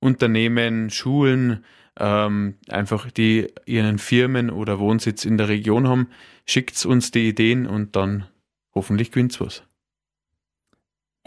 Unternehmen, 0.00 0.90
Schulen, 0.90 1.64
ähm, 1.98 2.54
einfach 2.68 3.10
die 3.10 3.48
ihren 3.64 3.98
Firmen 3.98 4.50
oder 4.50 4.78
Wohnsitz 4.78 5.24
in 5.24 5.36
der 5.38 5.48
Region 5.48 5.88
haben. 5.88 6.08
Schickt 6.46 6.84
uns 6.84 7.10
die 7.10 7.28
Ideen 7.28 7.66
und 7.66 7.96
dann 7.96 8.26
hoffentlich 8.74 9.10
gewinnt 9.10 9.40
was. 9.40 9.67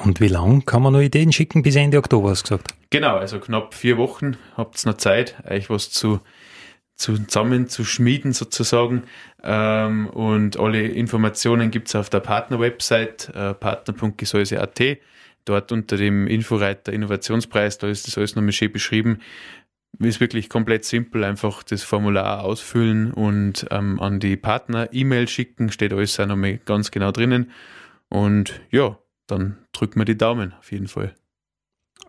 Und 0.03 0.20
wie 0.20 0.27
lange 0.27 0.62
kann 0.62 0.81
man 0.81 0.93
noch 0.93 1.01
Ideen 1.01 1.31
schicken? 1.31 1.62
Bis 1.62 1.75
Ende 1.75 1.98
Oktober, 1.98 2.31
hast 2.31 2.50
du 2.50 2.55
gesagt? 2.55 2.75
Genau, 2.89 3.17
also 3.17 3.39
knapp 3.39 3.74
vier 3.74 3.98
Wochen 3.98 4.38
habt 4.58 4.84
ihr 4.84 4.91
noch 4.91 4.98
Zeit, 4.98 5.36
euch 5.48 5.70
was 5.70 5.91
zu, 5.91 6.20
zu 6.96 7.17
zusammen 7.25 7.67
zu 7.67 7.86
schmieden 7.86 8.34
sozusagen. 8.34 9.03
Ähm, 9.43 10.08
und 10.08 10.60
alle 10.60 10.88
Informationen 10.88 11.72
gibt 11.72 11.88
es 11.88 11.96
auf 11.96 12.10
der 12.10 12.20
Partner-Website 12.20 13.31
äh, 13.36 13.53
partner.gesäuse.at. 13.53 14.81
Dort 15.46 15.72
unter 15.72 15.98
dem 15.98 16.27
Inforeiter 16.27 16.93
Innovationspreis, 16.93 17.77
da 17.77 17.88
ist 17.88 18.08
das 18.08 18.17
alles 18.17 18.36
nochmal 18.36 18.51
schön 18.51 18.72
beschrieben. 18.72 19.20
Ist 20.00 20.20
wirklich 20.20 20.50
komplett 20.50 20.86
simpel, 20.86 21.24
einfach 21.24 21.63
das 21.63 21.84
Formular 21.84 22.43
ausfüllen 22.43 23.12
und 23.12 23.67
ähm, 23.70 24.00
an 24.00 24.20
die 24.20 24.38
Partner 24.38 24.89
E-Mail 24.91 25.27
schicken, 25.27 25.72
steht 25.72 25.93
alles 25.93 26.20
auch 26.20 26.25
nochmal 26.25 26.58
ganz 26.58 26.91
genau 26.91 27.12
drinnen. 27.12 27.51
Und 28.10 28.62
ja, 28.72 28.98
dann 29.28 29.58
drücken 29.74 30.00
wir 30.00 30.06
die 30.06 30.18
Daumen 30.18 30.54
auf 30.60 30.72
jeden 30.72 30.88
Fall. 30.88 31.16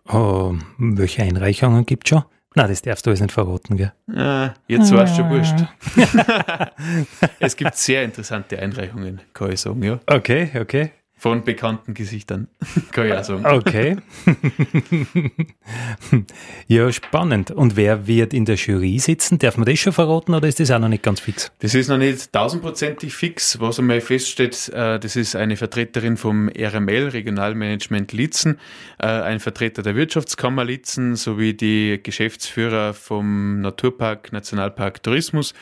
Oh, 0.09 0.55
welche 0.77 1.23
Einreichungen 1.23 1.85
gibt 1.85 2.07
es 2.07 2.09
schon? 2.09 2.23
Nein, 2.55 2.69
das 2.69 2.81
darfst 2.83 3.05
du 3.05 3.09
alles 3.09 3.21
nicht 3.21 3.31
verraten, 3.31 3.77
gell? 3.77 3.93
Ja, 4.13 4.53
jetzt 4.67 4.91
war 4.91 5.05
es 5.05 5.15
schon 5.15 5.29
wurscht. 5.29 5.55
es 7.39 7.55
gibt 7.55 7.75
sehr 7.75 8.03
interessante 8.03 8.59
Einreichungen, 8.59 9.21
kann 9.33 9.51
ich 9.51 9.61
sagen, 9.61 9.81
ja. 9.81 9.99
Okay, 10.05 10.51
okay. 10.59 10.91
Von 11.23 11.45
bekannten 11.45 11.93
Gesichtern, 11.93 12.49
kann 12.91 13.07
ich 13.07 13.13
auch 13.13 13.23
sagen. 13.23 13.45
Okay. 13.45 13.95
ja, 16.67 16.91
spannend. 16.91 17.49
Und 17.49 17.77
wer 17.77 18.07
wird 18.07 18.33
in 18.33 18.43
der 18.43 18.57
Jury 18.57 18.99
sitzen? 18.99 19.39
Darf 19.39 19.55
man 19.55 19.65
das 19.65 19.79
schon 19.79 19.93
verraten 19.93 20.33
oder 20.33 20.49
ist 20.49 20.59
das 20.59 20.69
auch 20.69 20.79
noch 20.79 20.89
nicht 20.89 21.01
ganz 21.01 21.21
fix? 21.21 21.49
Das 21.59 21.75
ist 21.75 21.87
noch 21.87 21.97
nicht 21.97 22.33
tausendprozentig 22.33 23.13
fix. 23.13 23.57
Was 23.61 23.79
einmal 23.79 24.01
feststeht, 24.01 24.67
äh, 24.73 24.99
das 24.99 25.15
ist 25.15 25.37
eine 25.37 25.55
Vertreterin 25.55 26.17
vom 26.17 26.49
RML, 26.49 27.07
Regionalmanagement 27.07 28.11
Litzen, 28.11 28.59
äh, 28.99 29.05
ein 29.05 29.39
Vertreter 29.39 29.81
der 29.81 29.95
Wirtschaftskammer 29.95 30.65
Litzen 30.65 31.15
sowie 31.15 31.53
die 31.53 32.01
Geschäftsführer 32.03 32.93
vom 32.93 33.61
Naturpark, 33.61 34.33
Nationalpark 34.33 35.01
Tourismus 35.01 35.53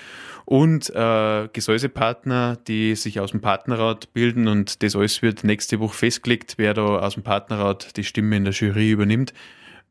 und 0.51 0.93
äh, 0.93 1.47
Gesäusepartner, 1.53 2.57
die 2.67 2.95
sich 2.95 3.21
aus 3.21 3.31
dem 3.31 3.39
Partnerrat 3.39 4.11
bilden 4.11 4.49
und 4.49 4.83
das 4.83 4.97
alles 4.97 5.21
wird 5.21 5.45
nächste 5.45 5.79
Woche 5.79 5.93
festgelegt, 5.93 6.55
wer 6.57 6.73
da 6.73 6.99
aus 6.99 7.13
dem 7.13 7.23
Partnerrat 7.23 7.95
die 7.95 8.03
Stimme 8.03 8.35
in 8.35 8.43
der 8.43 8.51
Jury 8.51 8.91
übernimmt. 8.91 9.33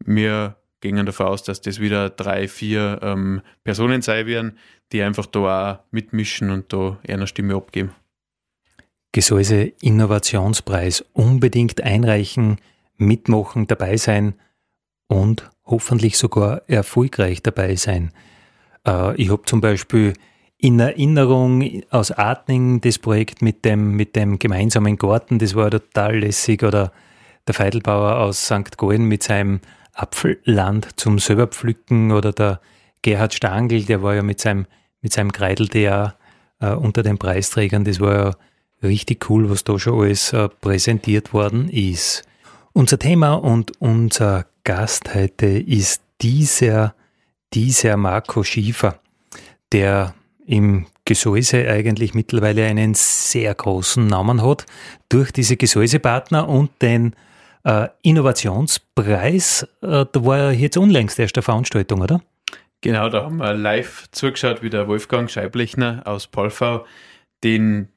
Wir 0.04 0.56
gehen 0.82 1.06
davon 1.06 1.28
aus, 1.28 1.42
dass 1.44 1.62
das 1.62 1.80
wieder 1.80 2.10
drei, 2.10 2.46
vier 2.46 3.00
ähm, 3.00 3.40
Personen 3.64 4.02
sein 4.02 4.26
werden, 4.26 4.58
die 4.92 5.00
einfach 5.00 5.24
da 5.24 5.72
auch 5.72 5.78
mitmischen 5.92 6.50
und 6.50 6.70
da 6.74 6.98
eine 7.08 7.26
Stimme 7.26 7.54
abgeben. 7.54 7.94
Gesäuse 9.12 9.72
Innovationspreis 9.80 11.06
unbedingt 11.14 11.80
einreichen, 11.80 12.60
mitmachen, 12.98 13.66
dabei 13.66 13.96
sein 13.96 14.34
und 15.08 15.50
hoffentlich 15.64 16.18
sogar 16.18 16.68
erfolgreich 16.68 17.42
dabei 17.42 17.76
sein. 17.76 18.12
Äh, 18.86 19.16
ich 19.16 19.30
habe 19.30 19.44
zum 19.46 19.62
Beispiel 19.62 20.12
in 20.60 20.78
Erinnerung 20.78 21.82
aus 21.90 22.10
Atning 22.10 22.80
das 22.80 22.98
Projekt 22.98 23.40
mit 23.40 23.64
dem, 23.64 23.96
mit 23.96 24.14
dem 24.14 24.38
gemeinsamen 24.38 24.96
Garten, 24.96 25.38
das 25.38 25.54
war 25.54 25.70
total 25.70 26.18
lässig. 26.18 26.62
Oder 26.62 26.92
der 27.46 27.54
Feidelbauer 27.54 28.16
aus 28.18 28.44
St. 28.46 28.76
Gallen 28.76 29.04
mit 29.04 29.22
seinem 29.22 29.60
Apfelland 29.94 30.88
zum 31.00 31.18
selberpflücken 31.18 32.12
oder 32.12 32.32
der 32.32 32.60
Gerhard 33.02 33.34
Stangl, 33.34 33.82
der 33.84 34.02
war 34.02 34.14
ja 34.14 34.22
mit 34.22 34.40
seinem, 34.40 34.66
mit 35.00 35.12
seinem 35.12 35.32
Kreidel 35.32 35.68
der 35.68 36.16
äh, 36.60 36.72
unter 36.72 37.02
den 37.02 37.18
Preisträgern, 37.18 37.84
das 37.84 38.00
war 38.00 38.14
ja 38.14 38.32
richtig 38.82 39.30
cool, 39.30 39.50
was 39.50 39.64
da 39.64 39.78
schon 39.78 40.02
alles 40.02 40.32
äh, 40.32 40.48
präsentiert 40.48 41.32
worden 41.32 41.68
ist. 41.70 42.24
Unser 42.72 42.98
Thema 42.98 43.34
und 43.34 43.72
unser 43.80 44.46
Gast 44.64 45.14
heute 45.14 45.46
ist 45.46 46.02
dieser, 46.20 46.94
dieser 47.54 47.96
Marco 47.96 48.44
Schiefer, 48.44 49.00
der 49.72 50.14
im 50.50 50.86
Gesäuse 51.04 51.68
eigentlich 51.70 52.12
mittlerweile 52.14 52.66
einen 52.66 52.94
sehr 52.94 53.54
großen 53.54 54.06
Namen 54.06 54.42
hat 54.42 54.66
durch 55.08 55.30
diese 55.30 55.56
Gesäusepartner 55.56 56.48
und 56.48 56.70
den 56.82 57.14
äh, 57.64 57.88
Innovationspreis. 58.02 59.62
Äh, 59.80 60.06
da 60.10 60.24
war 60.24 60.38
ja 60.38 60.50
jetzt 60.50 60.76
unlängst 60.76 61.20
erst 61.20 61.36
eine 61.36 61.42
Veranstaltung, 61.42 62.02
oder? 62.02 62.20
Genau, 62.80 63.08
da 63.10 63.24
haben 63.24 63.36
wir 63.36 63.54
live 63.54 64.08
zugeschaut, 64.10 64.62
wie 64.62 64.70
der 64.70 64.88
Wolfgang 64.88 65.30
Scheiblechner 65.30 66.02
aus 66.04 66.26
Palfau 66.26 66.84
den 67.44 67.88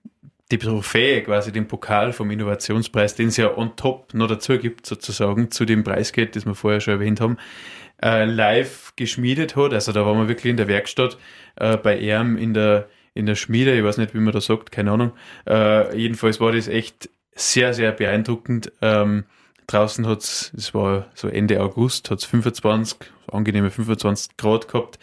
die 0.51 0.60
Trophäe, 0.60 1.24
quasi 1.24 1.51
den 1.51 1.67
Pokal 1.67 2.13
vom 2.13 2.29
Innovationspreis, 2.29 3.15
den 3.15 3.29
es 3.29 3.38
ja 3.38 3.57
on 3.57 3.75
top 3.75 4.13
noch 4.13 4.27
dazu 4.27 4.60
gibt, 4.60 4.86
sozusagen, 4.86 5.50
zu 5.50 5.65
dem 5.65 5.83
Preisgeld, 5.83 6.36
das 6.36 6.45
wir 6.45 6.53
vorher 6.53 6.79
schon 6.79 6.95
erwähnt 6.95 7.22
haben, 7.22 7.38
äh, 8.03 8.25
live 8.25 8.93
geschmiedet 8.95 9.55
hat. 9.55 9.74
Also 9.74 9.91
da 9.91 10.05
waren 10.05 10.17
wir 10.17 10.27
wirklich 10.27 10.51
in 10.51 10.57
der 10.57 10.67
Werkstatt 10.67 11.17
äh, 11.55 11.77
bei 11.77 11.98
ihm 11.98 12.38
in 12.38 12.53
der, 12.53 12.89
in 13.13 13.25
der 13.25 13.36
Schmiede, 13.36 13.75
ich 13.75 13.83
weiß 13.83 13.98
nicht, 13.98 14.13
wie 14.13 14.19
man 14.19 14.33
das 14.33 14.45
sagt, 14.45 14.72
keine 14.72 14.91
Ahnung. 14.91 15.13
Äh, 15.48 15.98
jedenfalls 15.98 16.39
war 16.39 16.51
das 16.51 16.67
echt 16.67 17.10
sehr, 17.36 17.74
sehr 17.74 17.91
beeindruckend. 17.91 18.72
Ähm, 18.81 19.24
draußen 19.67 20.05
hat 20.07 20.19
es, 20.19 20.53
es 20.55 20.74
war 20.74 21.07
so 21.13 21.27
Ende 21.27 21.62
August, 21.62 22.12
hat 22.12 22.19
es 22.19 22.25
25, 22.25 22.98
angenehme 23.33 23.69
25 23.69 24.37
Grad 24.37 24.67
gehabt. 24.67 24.99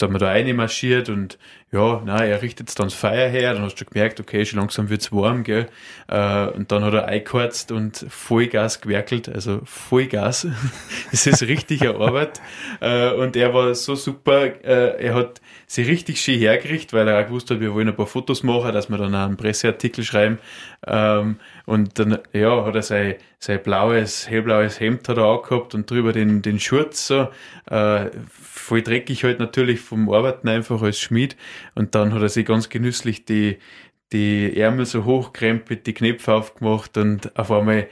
Haben 0.00 0.14
wir 0.14 0.18
da 0.18 0.28
reinmarschiert 0.28 1.08
und 1.08 1.36
ja, 1.72 2.02
na, 2.04 2.24
er 2.24 2.42
richtet 2.42 2.68
jetzt 2.68 2.80
dann 2.80 2.86
das 2.86 2.94
Feuer 2.94 3.28
her, 3.28 3.54
dann 3.54 3.62
hast 3.62 3.76
du 3.76 3.84
gemerkt, 3.84 4.18
okay, 4.18 4.44
schon 4.44 4.58
langsam 4.58 4.88
wird's 4.90 5.12
warm, 5.12 5.44
gell. 5.44 5.68
Äh, 6.08 6.46
und 6.46 6.72
dann 6.72 6.82
hat 6.82 6.94
er 6.94 7.06
eingeheizt 7.06 7.70
und 7.70 8.06
Vollgas 8.08 8.80
gewerkelt, 8.80 9.28
also 9.28 9.60
Vollgas. 9.64 10.48
das 11.12 11.28
ist 11.28 11.42
richtige 11.42 11.94
Arbeit. 11.94 12.40
Äh, 12.80 13.12
und 13.12 13.36
er 13.36 13.54
war 13.54 13.72
so 13.76 13.94
super, 13.94 14.46
äh, 14.64 15.00
er 15.04 15.14
hat 15.14 15.40
sie 15.68 15.82
richtig 15.82 16.20
schön 16.20 16.40
hergerichtet, 16.40 16.92
weil 16.92 17.06
er 17.06 17.20
auch 17.22 17.26
gewusst 17.26 17.48
hat, 17.52 17.60
wir 17.60 17.72
wollen 17.72 17.88
ein 17.88 17.94
paar 17.94 18.08
Fotos 18.08 18.42
machen, 18.42 18.72
dass 18.72 18.90
wir 18.90 18.98
dann 18.98 19.14
auch 19.14 19.26
einen 19.26 19.36
Presseartikel 19.36 20.02
schreiben. 20.02 20.40
Ähm, 20.84 21.36
und 21.66 22.00
dann, 22.00 22.18
ja, 22.32 22.64
hat 22.64 22.74
er 22.74 22.82
sein, 22.82 23.14
sein 23.38 23.62
blaues, 23.62 24.28
hellblaues 24.28 24.80
Hemd 24.80 25.08
hat 25.08 25.18
er 25.18 25.26
angehabt 25.26 25.76
und 25.76 25.88
drüber 25.88 26.12
den, 26.12 26.42
den 26.42 26.58
Schurz 26.58 27.06
so, 27.06 27.28
äh, 27.70 28.10
voll 28.28 28.82
dreckig 28.82 29.24
halt 29.24 29.38
natürlich 29.38 29.80
vom 29.80 30.10
Arbeiten 30.10 30.48
einfach 30.48 30.82
als 30.82 31.00
Schmied. 31.00 31.36
Und 31.74 31.94
dann 31.94 32.12
hat 32.12 32.22
er 32.22 32.28
sich 32.28 32.44
ganz 32.44 32.68
genüsslich 32.68 33.24
die, 33.24 33.58
die 34.12 34.56
Ärmel 34.56 34.86
so 34.86 35.04
hochkrempelt, 35.04 35.86
die 35.86 35.94
Knöpfe 35.94 36.34
aufgemacht 36.34 36.96
und 36.98 37.36
auf 37.38 37.50
einmal 37.50 37.88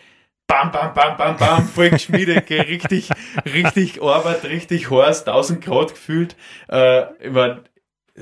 bam, 0.49 0.73
bam, 0.73 0.95
bam, 0.95 1.17
bam, 1.17 1.37
bam, 1.37 1.69
voll 1.75 1.91
geschmiedet, 1.91 2.51
richtig, 2.51 3.11
richtig 3.45 4.03
Arbeit, 4.03 4.45
richtig 4.45 4.91
heiß, 4.91 5.27
1000 5.27 5.65
Grad 5.65 5.91
gefühlt. 5.91 6.37
Äh, 6.69 7.03
ich 7.25 7.31
mein, 7.31 7.61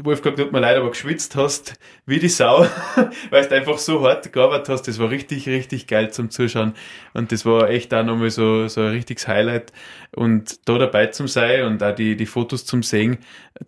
Wolfgang, 0.03 0.37
tut 0.37 0.53
mir 0.53 0.61
leid, 0.61 0.77
aber 0.77 0.91
geschwitzt 0.91 1.37
hast 1.37 1.75
wie 2.07 2.19
die 2.19 2.29
Sau, 2.29 2.67
weil 3.31 3.47
du 3.47 3.55
einfach 3.55 3.79
so 3.79 4.03
hart 4.03 4.33
gearbeitet 4.33 4.69
hast. 4.69 4.83
Das 4.83 4.99
war 4.99 5.11
richtig, 5.11 5.49
richtig 5.49 5.87
geil 5.87 6.11
zum 6.11 6.31
Zuschauen. 6.31 6.75
Und 7.15 7.33
das 7.33 7.47
war 7.47 7.71
echt 7.71 7.93
auch 7.95 8.05
nochmal 8.05 8.31
so, 8.31 8.69
so 8.69 8.83
ein 8.83 8.89
richtiges 8.89 9.29
Highlight. 9.29 9.73
Und 10.15 10.69
da 10.69 10.79
dabei 10.79 11.07
zum 11.07 11.29
sein 11.29 11.65
und 11.65 11.83
auch 11.83 11.95
die, 11.95 12.17
die 12.17 12.27
Fotos 12.27 12.65
zum 12.65 12.83
Sehen 12.83 13.19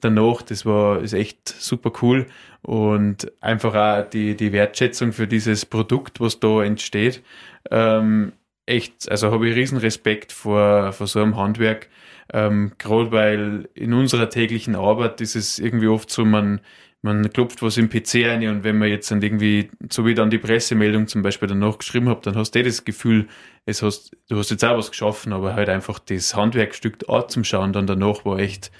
danach, 0.00 0.42
das 0.42 0.66
war, 0.66 1.00
ist 1.00 1.12
echt 1.12 1.48
super 1.48 1.92
cool. 2.02 2.26
Und 2.62 3.30
einfach 3.40 3.74
auch 3.74 4.08
die, 4.08 4.36
die 4.36 4.52
Wertschätzung 4.52 5.12
für 5.12 5.26
dieses 5.26 5.66
Produkt, 5.66 6.20
was 6.20 6.40
da 6.40 6.62
entsteht. 6.62 7.22
Ähm, 7.70 8.32
echt, 8.66 9.10
also 9.10 9.30
habe 9.30 9.48
ich 9.48 9.56
riesen 9.56 9.78
Respekt 9.78 10.32
vor, 10.32 10.92
vor 10.92 11.06
so 11.06 11.20
einem 11.20 11.36
Handwerk 11.36 11.88
ähm, 12.32 12.72
Gerade 12.78 13.12
weil 13.12 13.68
in 13.74 13.92
unserer 13.94 14.28
täglichen 14.28 14.76
Arbeit 14.76 15.20
ist 15.20 15.36
es 15.36 15.58
irgendwie 15.58 15.88
oft 15.88 16.10
so, 16.10 16.24
man, 16.24 16.60
man 17.00 17.30
klopft 17.30 17.62
was 17.62 17.76
im 17.78 17.88
PC 17.88 18.26
ein 18.26 18.46
und 18.48 18.64
wenn 18.64 18.78
man 18.78 18.88
jetzt 18.88 19.10
dann 19.10 19.22
irgendwie, 19.22 19.70
so 19.90 20.04
wie 20.04 20.14
dann 20.14 20.30
die 20.30 20.38
Pressemeldung 20.38 21.06
zum 21.06 21.22
Beispiel 21.22 21.48
danach 21.48 21.78
geschrieben 21.78 22.08
habe, 22.08 22.20
dann 22.22 22.36
hast 22.36 22.54
du 22.54 22.58
eh 22.58 22.62
das 22.62 22.84
Gefühl, 22.84 23.28
es 23.64 23.82
hast, 23.82 24.16
du 24.28 24.36
hast 24.36 24.50
jetzt 24.50 24.64
auch 24.64 24.76
was 24.76 24.90
geschaffen, 24.90 25.32
aber 25.32 25.54
halt 25.54 25.68
einfach 25.68 25.98
das 25.98 26.34
Handwerkstück 26.34 27.08
anzuschauen, 27.08 27.72
dann 27.72 27.86
danach 27.86 28.24
war 28.24 28.38
echt 28.38 28.70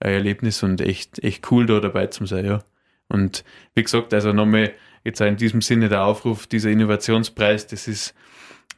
ein 0.00 0.12
Erlebnis 0.12 0.62
und 0.62 0.80
echt, 0.80 1.22
echt 1.22 1.50
cool 1.50 1.66
da 1.66 1.80
dabei 1.80 2.06
zu 2.06 2.24
sein, 2.26 2.44
ja. 2.44 2.64
Und 3.08 3.44
wie 3.74 3.82
gesagt, 3.82 4.14
also 4.14 4.32
nochmal 4.32 4.72
jetzt 5.04 5.20
auch 5.20 5.26
in 5.26 5.36
diesem 5.36 5.60
Sinne 5.60 5.88
der 5.88 6.04
Aufruf, 6.04 6.46
dieser 6.46 6.70
Innovationspreis, 6.70 7.66
das 7.66 7.86
ist 7.86 8.14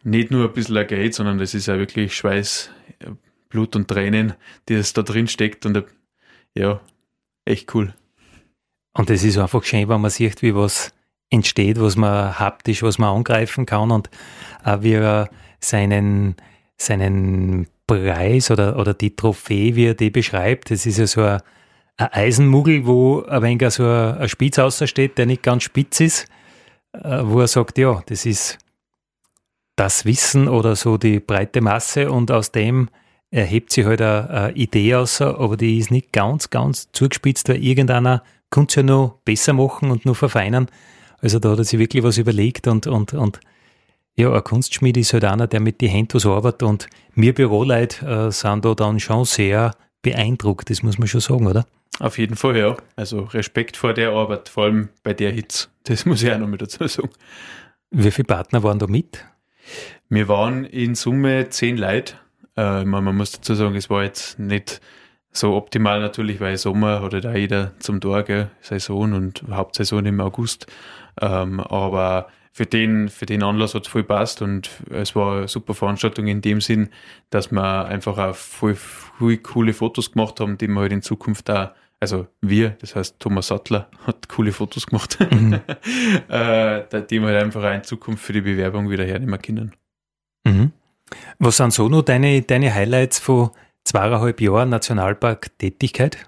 nicht 0.02 0.30
nur 0.30 0.48
ein 0.48 0.52
bisschen 0.52 0.76
ein 0.76 0.86
Geld, 0.86 1.14
sondern 1.14 1.38
das 1.38 1.54
ist 1.54 1.66
ja 1.66 1.78
wirklich 1.78 2.16
Schweiß, 2.16 2.70
Blut 3.56 3.74
und 3.74 3.88
Tränen, 3.88 4.34
die 4.68 4.74
es 4.74 4.92
da 4.92 5.00
drin 5.00 5.28
steckt 5.28 5.64
und 5.64 5.82
ja, 6.54 6.78
echt 7.46 7.74
cool. 7.74 7.94
Und 8.92 9.08
es 9.08 9.24
ist 9.24 9.38
einfach 9.38 9.64
schön, 9.64 9.88
wenn 9.88 10.02
man 10.02 10.10
sieht, 10.10 10.42
wie 10.42 10.54
was 10.54 10.92
entsteht, 11.30 11.80
was 11.80 11.96
man 11.96 12.38
haptisch, 12.38 12.82
was 12.82 12.98
man 12.98 13.16
angreifen 13.16 13.64
kann 13.64 13.90
und 13.90 14.10
auch 14.62 14.82
wie 14.82 14.92
er 14.92 15.30
seinen, 15.58 16.36
seinen 16.76 17.66
Preis 17.86 18.50
oder, 18.50 18.78
oder 18.78 18.92
die 18.92 19.16
Trophäe, 19.16 19.74
wie 19.74 19.86
er 19.86 19.94
die 19.94 20.10
beschreibt, 20.10 20.70
das 20.70 20.84
ist 20.84 20.98
ja 20.98 21.06
so 21.06 21.22
ein, 21.22 21.40
ein 21.96 22.12
Eisenmuggel, 22.12 22.86
wo 22.86 23.22
ein 23.22 23.42
wenig 23.42 23.70
so 23.70 23.84
ein, 23.84 24.18
ein 24.18 24.28
Spitz 24.28 24.58
außersteht, 24.58 25.16
der 25.16 25.24
nicht 25.24 25.42
ganz 25.42 25.62
spitz 25.62 26.00
ist, 26.00 26.28
äh, 26.92 27.22
wo 27.22 27.40
er 27.40 27.48
sagt, 27.48 27.78
ja, 27.78 28.02
das 28.04 28.26
ist 28.26 28.58
das 29.76 30.04
Wissen 30.04 30.46
oder 30.46 30.76
so 30.76 30.98
die 30.98 31.20
breite 31.20 31.62
Masse 31.62 32.10
und 32.10 32.30
aus 32.30 32.52
dem 32.52 32.90
erhebt 33.30 33.72
sich 33.72 33.84
halt 33.84 34.00
eine, 34.00 34.30
eine 34.30 34.52
Idee 34.54 34.94
aus, 34.94 35.20
aber 35.20 35.56
die 35.56 35.78
ist 35.78 35.90
nicht 35.90 36.12
ganz, 36.12 36.50
ganz 36.50 36.90
zugespitzt, 36.92 37.48
weil 37.48 37.62
irgendeiner 37.62 38.22
könnte 38.50 38.72
es 38.72 38.76
ja 38.76 38.82
noch 38.82 39.18
besser 39.24 39.52
machen 39.52 39.90
und 39.90 40.06
noch 40.06 40.16
verfeinern. 40.16 40.68
Also 41.18 41.38
da 41.38 41.50
hat 41.50 41.58
er 41.58 41.64
sich 41.64 41.78
wirklich 41.78 42.02
was 42.02 42.18
überlegt 42.18 42.66
und, 42.66 42.86
und, 42.86 43.14
und 43.14 43.40
ja, 44.16 44.32
ein 44.32 44.44
Kunstschmied 44.44 44.96
ist 44.96 45.12
halt 45.12 45.24
einer, 45.24 45.46
der 45.46 45.60
mit 45.60 45.80
den 45.80 45.90
Händen 45.90 46.14
was 46.14 46.26
arbeitet 46.26 46.62
und 46.62 46.88
wir 47.14 47.34
Büroleute 47.34 48.06
äh, 48.06 48.30
sind 48.30 48.64
da 48.64 48.74
dann 48.74 49.00
schon 49.00 49.24
sehr 49.24 49.72
beeindruckt, 50.02 50.70
das 50.70 50.82
muss 50.82 50.98
man 50.98 51.08
schon 51.08 51.20
sagen, 51.20 51.46
oder? 51.46 51.66
Auf 51.98 52.18
jeden 52.18 52.36
Fall, 52.36 52.56
ja. 52.56 52.76
Also 52.94 53.20
Respekt 53.24 53.76
vor 53.76 53.94
der 53.94 54.10
Arbeit, 54.10 54.48
vor 54.48 54.64
allem 54.64 54.88
bei 55.02 55.14
der 55.14 55.32
Hitze. 55.32 55.68
Das 55.84 56.04
muss 56.04 56.22
ich 56.22 56.30
auch 56.30 56.38
noch 56.38 56.48
mit 56.48 56.60
dazu 56.60 56.86
sagen. 56.86 57.10
Wie 57.90 58.10
viele 58.10 58.26
Partner 58.26 58.62
waren 58.62 58.78
da 58.78 58.86
mit? 58.86 59.24
Wir 60.08 60.28
waren 60.28 60.64
in 60.64 60.94
Summe 60.94 61.48
zehn 61.48 61.76
Leute 61.76 62.14
äh, 62.56 62.84
man, 62.84 63.04
man 63.04 63.16
muss 63.16 63.32
dazu 63.32 63.54
sagen, 63.54 63.74
es 63.74 63.90
war 63.90 64.04
jetzt 64.04 64.38
nicht 64.38 64.80
so 65.30 65.54
optimal 65.54 66.00
natürlich, 66.00 66.40
weil 66.40 66.56
Sommer 66.56 67.02
hat 67.02 67.12
da 67.12 67.34
jeder 67.34 67.72
zum 67.78 68.00
Tor, 68.00 68.22
gell, 68.22 68.50
Saison 68.60 69.12
und 69.12 69.44
Hauptsaison 69.50 70.04
im 70.06 70.20
August. 70.20 70.66
Ähm, 71.20 71.60
aber 71.60 72.28
für 72.52 72.64
den, 72.64 73.08
für 73.08 73.26
den 73.26 73.42
Anlass 73.42 73.74
hat 73.74 73.82
es 73.82 73.88
voll 73.88 74.04
passt 74.04 74.40
und 74.40 74.70
es 74.90 75.14
war 75.14 75.36
eine 75.36 75.48
super 75.48 75.74
Veranstaltung 75.74 76.26
in 76.26 76.40
dem 76.40 76.62
Sinn, 76.62 76.88
dass 77.28 77.52
wir 77.52 77.84
einfach 77.84 78.16
auch 78.16 78.34
voll, 78.34 78.74
voll 78.74 79.36
coole 79.38 79.74
Fotos 79.74 80.12
gemacht 80.12 80.40
haben, 80.40 80.56
die 80.56 80.68
wir 80.68 80.80
halt 80.80 80.92
in 80.92 81.02
Zukunft 81.02 81.50
da, 81.50 81.74
also 82.00 82.28
wir, 82.40 82.70
das 82.80 82.96
heißt 82.96 83.20
Thomas 83.20 83.48
Sattler 83.48 83.90
hat 84.06 84.30
coole 84.30 84.52
Fotos 84.52 84.86
gemacht, 84.86 85.18
mhm. 85.30 85.60
äh, 86.28 86.82
die 87.10 87.20
wir 87.20 87.28
halt 87.28 87.44
einfach 87.44 87.62
auch 87.62 87.74
in 87.74 87.84
Zukunft 87.84 88.24
für 88.24 88.32
die 88.32 88.40
Bewerbung 88.40 88.88
wieder 88.88 89.04
hernehmen 89.04 89.40
können. 89.40 89.72
Was 91.38 91.58
sind 91.58 91.72
so 91.72 91.88
noch 91.88 92.02
deine, 92.02 92.42
deine 92.42 92.74
Highlights 92.74 93.18
von 93.18 93.50
zweieinhalb 93.84 94.40
Jahren 94.40 94.70
Nationalpark-Tätigkeit? 94.70 96.18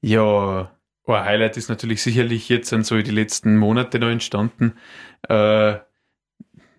Ja, 0.00 0.70
ein 1.06 1.24
Highlight 1.24 1.56
ist 1.56 1.68
natürlich 1.68 2.02
sicherlich 2.02 2.48
jetzt 2.48 2.68
sind 2.68 2.86
so 2.86 3.00
die 3.00 3.10
letzten 3.10 3.56
Monate 3.56 3.98
noch 3.98 4.08
entstanden. 4.08 4.74
Äh, 5.28 5.76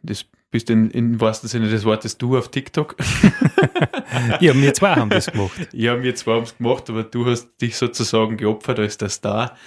das 0.03 0.25
bist 0.51 0.69
in, 0.69 0.89
im 0.91 1.19
wahrsten 1.19 1.49
Sinne 1.49 1.69
des 1.69 1.85
Wortes 1.85 2.17
du 2.17 2.37
auf 2.37 2.49
TikTok. 2.49 2.95
ja, 4.39 4.55
wir 4.55 4.73
zwei 4.73 4.95
haben 4.95 5.09
das 5.09 5.27
gemacht. 5.27 5.51
Ja, 5.73 6.01
wir 6.01 6.15
zwei 6.15 6.33
haben 6.33 6.43
es 6.43 6.57
gemacht, 6.57 6.89
aber 6.89 7.03
du 7.03 7.25
hast 7.25 7.57
dich 7.61 7.75
sozusagen 7.77 8.37
geopfert 8.37 8.79
als 8.79 8.97
der 8.97 9.09
Star 9.09 9.57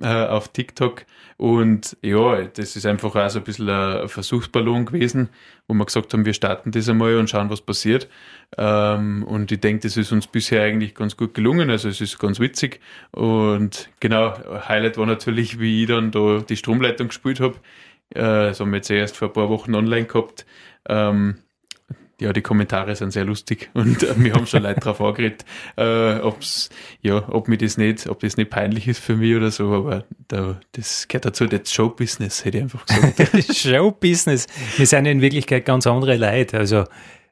äh, 0.00 0.26
auf 0.26 0.48
TikTok. 0.48 1.06
Und 1.36 1.96
ja, 2.02 2.42
das 2.42 2.76
ist 2.76 2.86
einfach 2.86 3.14
auch 3.16 3.28
so 3.28 3.40
ein 3.40 3.44
bisschen 3.44 3.68
ein 3.68 4.08
Versuchsballon 4.08 4.86
gewesen, 4.86 5.30
wo 5.66 5.74
wir 5.74 5.84
gesagt 5.84 6.12
haben, 6.12 6.24
wir 6.24 6.32
starten 6.32 6.70
das 6.70 6.88
einmal 6.88 7.16
und 7.16 7.28
schauen, 7.28 7.50
was 7.50 7.60
passiert. 7.60 8.08
Ähm, 8.56 9.24
und 9.24 9.50
ich 9.50 9.60
denke, 9.60 9.82
das 9.82 9.96
ist 9.96 10.12
uns 10.12 10.26
bisher 10.26 10.62
eigentlich 10.62 10.94
ganz 10.94 11.16
gut 11.16 11.34
gelungen. 11.34 11.70
Also 11.70 11.88
es 11.88 12.00
ist 12.00 12.18
ganz 12.18 12.38
witzig. 12.40 12.80
Und 13.10 13.90
genau, 14.00 14.34
Highlight 14.68 14.96
war 14.96 15.06
natürlich, 15.06 15.58
wie 15.58 15.82
ich 15.82 15.88
dann 15.88 16.10
da 16.10 16.40
die 16.40 16.56
Stromleitung 16.56 17.08
gespielt 17.08 17.40
habe. 17.40 17.56
Äh, 18.10 18.20
das 18.20 18.60
haben 18.60 18.70
wir 18.70 18.76
jetzt 18.76 18.90
erst 18.90 19.16
vor 19.16 19.28
ein 19.28 19.34
paar 19.34 19.48
Wochen 19.48 19.74
online 19.74 20.06
gehabt. 20.06 20.46
Ähm, 20.88 21.38
ja, 22.20 22.32
die 22.32 22.42
Kommentare 22.42 22.94
sind 22.96 23.12
sehr 23.12 23.24
lustig 23.24 23.70
und 23.74 24.02
äh, 24.02 24.14
wir 24.16 24.34
haben 24.34 24.46
schon 24.46 24.62
Leute 24.62 24.80
drauf 24.80 25.00
angeredet, 25.00 25.44
äh, 25.76 26.20
ob's, 26.20 26.70
ja, 27.02 27.28
ob 27.28 27.48
mir 27.48 27.58
das 27.58 27.76
nicht, 27.76 28.08
ob 28.08 28.20
das 28.20 28.36
nicht 28.36 28.50
peinlich 28.50 28.88
ist 28.88 29.00
für 29.00 29.16
mich 29.16 29.34
oder 29.34 29.50
so, 29.50 29.72
aber 29.72 30.04
da, 30.28 30.60
das 30.72 31.08
gehört 31.08 31.24
dazu, 31.24 31.46
das 31.46 31.72
Showbusiness, 31.72 32.44
hätte 32.44 32.58
ich 32.58 32.62
einfach 32.64 32.86
gesagt. 32.86 33.54
Showbusiness. 33.56 34.46
Wir 34.76 34.86
sind 34.86 35.06
ja 35.06 35.12
in 35.12 35.20
Wirklichkeit 35.20 35.64
ganz 35.64 35.86
andere 35.86 36.16
Leute. 36.16 36.58
Also 36.58 36.84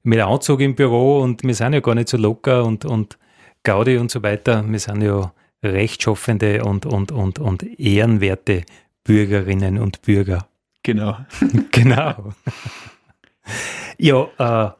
mit 0.02 0.20
Anzug 0.20 0.60
im 0.60 0.74
Büro 0.74 1.20
und 1.20 1.42
wir 1.44 1.54
sind 1.54 1.72
ja 1.72 1.80
gar 1.80 1.94
nicht 1.94 2.08
so 2.08 2.16
locker 2.16 2.64
und, 2.64 2.84
und 2.84 3.18
Gaudi 3.62 3.98
und 3.98 4.10
so 4.10 4.22
weiter. 4.22 4.64
Wir 4.66 4.78
sind 4.78 5.02
ja 5.02 5.32
rechtschaffende 5.62 6.64
und, 6.64 6.86
und, 6.86 7.12
und, 7.12 7.38
und 7.38 7.78
ehrenwerte 7.78 8.64
Bürgerinnen 9.04 9.78
und 9.78 10.02
Bürger. 10.02 10.48
Genau. 10.82 11.18
genau. 11.70 12.32
Ja, 13.98 14.26
äh, 14.38 14.70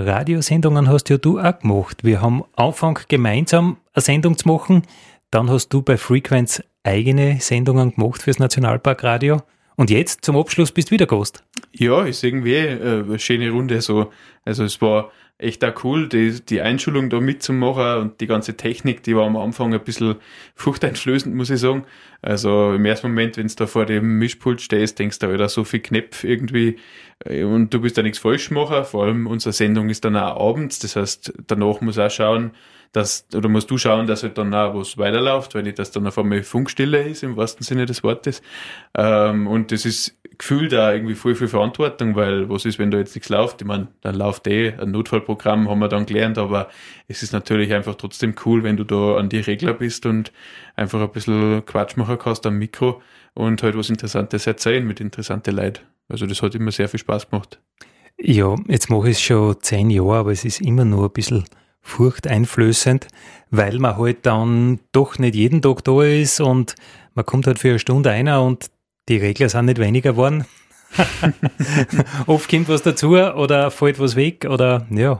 Radiosendungen 0.00 0.88
hast 0.88 1.08
ja 1.10 1.18
du 1.18 1.40
auch 1.40 1.58
gemacht. 1.58 2.04
Wir 2.04 2.22
haben 2.22 2.44
Anfang 2.54 3.00
gemeinsam 3.08 3.78
eine 3.92 4.02
Sendung 4.02 4.36
zu 4.38 4.48
machen. 4.48 4.82
Dann 5.30 5.50
hast 5.50 5.70
du 5.70 5.82
bei 5.82 5.96
Frequenz 5.96 6.62
eigene 6.84 7.40
Sendungen 7.40 7.94
gemacht 7.94 8.22
fürs 8.22 8.38
Nationalparkradio. 8.38 9.42
Und 9.78 9.90
jetzt 9.90 10.24
zum 10.24 10.36
Abschluss 10.36 10.72
bist 10.72 10.88
du 10.88 10.94
wieder 10.94 11.06
Gast. 11.06 11.44
Ja, 11.70 12.04
ist 12.04 12.24
irgendwie 12.24 12.56
äh, 12.56 13.04
eine 13.04 13.18
schöne 13.20 13.48
Runde. 13.50 13.80
So. 13.80 14.12
Also 14.44 14.64
es 14.64 14.82
war 14.82 15.12
echt 15.38 15.64
auch 15.64 15.84
cool, 15.84 16.08
die, 16.08 16.40
die 16.44 16.60
Einschulung 16.60 17.10
da 17.10 17.20
mitzumachen 17.20 18.02
und 18.02 18.20
die 18.20 18.26
ganze 18.26 18.56
Technik, 18.56 19.04
die 19.04 19.14
war 19.14 19.24
am 19.24 19.36
Anfang 19.36 19.72
ein 19.72 19.78
bisschen 19.78 20.16
furchteinflößend, 20.56 21.32
muss 21.32 21.50
ich 21.50 21.60
sagen. 21.60 21.84
Also 22.22 22.72
im 22.72 22.84
ersten 22.86 23.06
Moment, 23.06 23.36
wenn 23.36 23.46
du 23.46 23.54
da 23.54 23.68
vor 23.68 23.86
dem 23.86 24.18
Mischpult 24.18 24.60
stehst, 24.60 24.98
denkst 24.98 25.20
du, 25.20 25.36
da 25.36 25.48
so 25.48 25.62
viel 25.62 25.78
Knöpfe 25.78 26.26
irgendwie 26.26 26.78
äh, 27.24 27.44
und 27.44 27.72
du 27.72 27.80
bist 27.80 27.96
da 27.96 28.02
nichts 28.02 28.18
falsch 28.18 28.50
machen. 28.50 28.84
Vor 28.84 29.04
allem 29.04 29.28
unsere 29.28 29.52
Sendung 29.52 29.90
ist 29.90 30.04
dann 30.04 30.16
auch 30.16 30.50
abends, 30.50 30.80
das 30.80 30.96
heißt, 30.96 31.34
danach 31.46 31.80
muss 31.82 32.00
auch 32.00 32.10
schauen, 32.10 32.50
dass, 32.92 33.26
oder 33.34 33.48
musst 33.48 33.70
du 33.70 33.78
schauen, 33.78 34.06
dass 34.06 34.22
halt 34.22 34.38
dann 34.38 34.54
auch 34.54 34.74
was 34.74 34.96
weiterläuft, 34.98 35.54
weil 35.54 35.62
nicht, 35.62 35.78
dass 35.78 35.90
dann 35.90 36.06
auf 36.06 36.18
einmal 36.18 36.42
Funkstille 36.42 37.02
ist, 37.02 37.22
im 37.22 37.36
wahrsten 37.36 37.64
Sinne 37.64 37.86
des 37.86 38.02
Wortes. 38.02 38.42
Ähm, 38.96 39.46
und 39.46 39.72
das 39.72 39.84
ist 39.84 40.18
gefühlt 40.38 40.72
da 40.72 40.92
irgendwie 40.92 41.14
voll 41.14 41.34
viel 41.34 41.48
Verantwortung, 41.48 42.14
weil 42.14 42.48
was 42.48 42.64
ist, 42.64 42.78
wenn 42.78 42.90
da 42.90 42.98
jetzt 42.98 43.14
nichts 43.14 43.28
läuft? 43.28 43.60
Ich 43.60 43.66
meine, 43.66 43.88
dann 44.00 44.14
läuft 44.14 44.46
eh 44.46 44.72
ein 44.72 44.92
Notfallprogramm, 44.92 45.68
haben 45.68 45.80
wir 45.80 45.88
dann 45.88 46.06
gelernt, 46.06 46.38
aber 46.38 46.68
es 47.08 47.22
ist 47.22 47.32
natürlich 47.32 47.74
einfach 47.74 47.96
trotzdem 47.96 48.34
cool, 48.46 48.62
wenn 48.62 48.76
du 48.76 48.84
da 48.84 49.16
an 49.16 49.28
die 49.28 49.40
Regler 49.40 49.74
bist 49.74 50.06
und 50.06 50.32
einfach 50.76 51.00
ein 51.00 51.10
bisschen 51.10 51.66
Quatsch 51.66 51.96
machen 51.96 52.18
kannst 52.18 52.46
am 52.46 52.56
Mikro 52.56 53.02
und 53.34 53.62
halt 53.62 53.76
was 53.76 53.90
Interessantes 53.90 54.46
erzählen 54.46 54.86
mit 54.86 55.00
interessanten 55.00 55.56
Leuten. 55.56 55.80
Also 56.08 56.26
das 56.26 56.40
hat 56.40 56.54
immer 56.54 56.70
sehr 56.70 56.88
viel 56.88 57.00
Spaß 57.00 57.30
gemacht. 57.30 57.60
Ja, 58.20 58.56
jetzt 58.66 58.90
mache 58.90 59.10
ich 59.10 59.16
es 59.16 59.22
schon 59.22 59.60
zehn 59.60 59.90
Jahre, 59.90 60.16
aber 60.16 60.32
es 60.32 60.44
ist 60.44 60.60
immer 60.60 60.84
nur 60.84 61.04
ein 61.04 61.12
bisschen 61.12 61.44
furchteinflößend, 61.88 63.08
weil 63.50 63.78
man 63.78 63.96
halt 63.96 64.26
dann 64.26 64.80
doch 64.92 65.18
nicht 65.18 65.34
jeden 65.34 65.62
Tag 65.62 65.84
da 65.84 66.02
ist 66.02 66.40
und 66.40 66.74
man 67.14 67.26
kommt 67.26 67.46
halt 67.46 67.58
für 67.58 67.70
eine 67.70 67.78
Stunde 67.78 68.10
einer 68.10 68.42
und 68.42 68.70
die 69.08 69.16
Regler 69.16 69.48
sind 69.48 69.66
nicht 69.66 69.78
weniger 69.78 70.12
geworden. 70.12 70.44
Oft 72.26 72.50
kommt 72.50 72.68
was 72.68 72.82
dazu 72.82 73.16
oder 73.16 73.70
fällt 73.70 73.98
was 73.98 74.16
weg 74.16 74.46
oder 74.48 74.86
ja, 74.90 75.18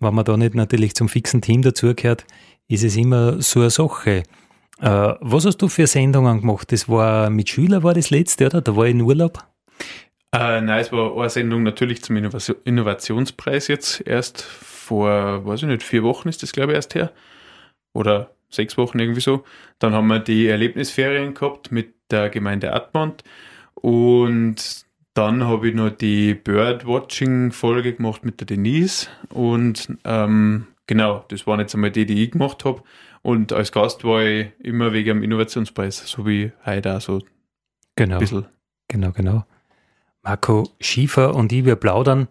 wenn 0.00 0.14
man 0.14 0.24
da 0.24 0.36
nicht 0.36 0.54
natürlich 0.54 0.94
zum 0.94 1.08
fixen 1.08 1.42
Team 1.42 1.62
dazugehört, 1.62 2.24
ist 2.68 2.84
es 2.84 2.96
immer 2.96 3.40
so 3.40 3.60
eine 3.60 3.70
Sache. 3.70 4.22
Äh, 4.80 5.14
was 5.20 5.44
hast 5.46 5.58
du 5.58 5.68
für 5.68 5.86
Sendungen 5.86 6.40
gemacht? 6.40 6.70
Das 6.72 6.88
war 6.88 7.30
mit 7.30 7.48
Schüler 7.48 7.82
war 7.82 7.94
das 7.94 8.10
letzte, 8.10 8.46
oder? 8.46 8.60
Da 8.60 8.76
war 8.76 8.84
ich 8.84 8.92
in 8.92 9.00
Urlaub. 9.00 9.44
Äh, 10.32 10.60
nein, 10.60 10.80
es 10.80 10.92
war 10.92 11.16
eine 11.16 11.30
Sendung 11.30 11.62
natürlich 11.62 12.02
zum 12.02 12.16
Innovationspreis 12.16 13.68
jetzt 13.68 14.06
erst 14.06 14.46
vor, 14.86 15.44
weiß 15.44 15.62
ich 15.62 15.68
nicht, 15.68 15.82
vier 15.82 16.02
Wochen 16.02 16.28
ist 16.28 16.42
das 16.42 16.52
glaube 16.52 16.72
ich 16.72 16.76
erst 16.76 16.94
her. 16.94 17.12
Oder 17.92 18.30
sechs 18.48 18.76
Wochen 18.78 18.98
irgendwie 18.98 19.20
so. 19.20 19.44
Dann 19.78 19.92
haben 19.92 20.06
wir 20.06 20.20
die 20.20 20.46
Erlebnisferien 20.46 21.34
gehabt 21.34 21.72
mit 21.72 21.94
der 22.10 22.30
Gemeinde 22.30 22.72
Admont 22.72 23.24
und 23.74 24.84
dann 25.14 25.44
habe 25.44 25.68
ich 25.68 25.74
noch 25.74 25.90
die 25.90 26.34
Birdwatching-Folge 26.34 27.94
gemacht 27.94 28.24
mit 28.24 28.40
der 28.40 28.46
Denise 28.46 29.08
und 29.30 29.96
ähm, 30.04 30.66
genau, 30.86 31.24
das 31.28 31.46
waren 31.46 31.60
jetzt 31.60 31.74
einmal 31.74 31.90
die, 31.90 32.06
die 32.06 32.22
ich 32.24 32.32
gemacht 32.32 32.64
habe. 32.64 32.82
Und 33.22 33.52
als 33.52 33.72
Gast 33.72 34.04
war 34.04 34.22
ich 34.22 34.48
immer 34.60 34.92
wegen 34.92 35.08
dem 35.08 35.22
Innovationspreis, 35.22 36.06
so 36.06 36.26
wie 36.26 36.52
heute 36.64 36.96
auch 36.96 37.00
so 37.00 37.22
genau. 37.96 38.16
ein 38.16 38.20
bisschen. 38.20 38.46
Genau, 38.88 39.10
genau. 39.10 39.44
Marco 40.22 40.68
Schiefer 40.80 41.34
und 41.34 41.50
ich, 41.52 41.64
wir 41.64 41.76
plaudern 41.76 42.28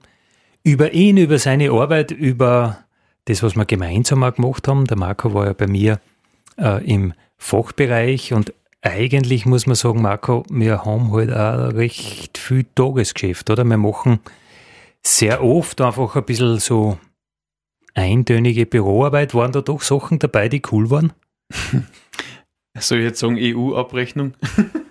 über 0.66 0.94
ihn, 0.94 1.18
über 1.18 1.38
seine 1.38 1.72
Arbeit, 1.72 2.12
über 2.12 2.80
das, 3.26 3.44
was 3.44 3.56
wir 3.56 3.66
gemeinsam 3.66 4.24
auch 4.24 4.34
gemacht 4.34 4.68
haben. 4.68 4.86
Der 4.86 4.98
Marco 4.98 5.34
war 5.34 5.46
ja 5.46 5.54
bei 5.54 5.68
mir 5.68 6.00
äh, 6.58 6.84
im 6.84 7.14
Fachbereich 7.38 8.34
und 8.34 8.52
eigentlich 8.82 9.46
muss 9.46 9.68
man 9.68 9.76
sagen, 9.76 10.02
Marco, 10.02 10.44
wir 10.50 10.84
haben 10.84 11.12
halt 11.12 11.32
auch 11.32 11.74
recht 11.76 12.38
viel 12.38 12.66
Tagesgeschäft, 12.76 13.50
oder? 13.50 13.64
Wir 13.64 13.78
machen 13.78 14.20
sehr 15.04 15.44
oft 15.44 15.82
einfach 15.82 16.16
ein 16.16 16.26
bisschen 16.26 16.58
so 16.58 16.98
eintönige 17.94 18.66
Büroarbeit. 18.66 19.36
Waren 19.36 19.52
da 19.52 19.62
doch 19.62 19.82
Sachen 19.82 20.18
dabei, 20.18 20.50
die 20.50 20.64
cool 20.72 20.90
waren? 20.90 21.14
Soll 22.78 23.00
ich 23.00 23.06
jetzt 23.06 23.20
sagen 23.20 23.38
EU-Abrechnung? 23.40 24.34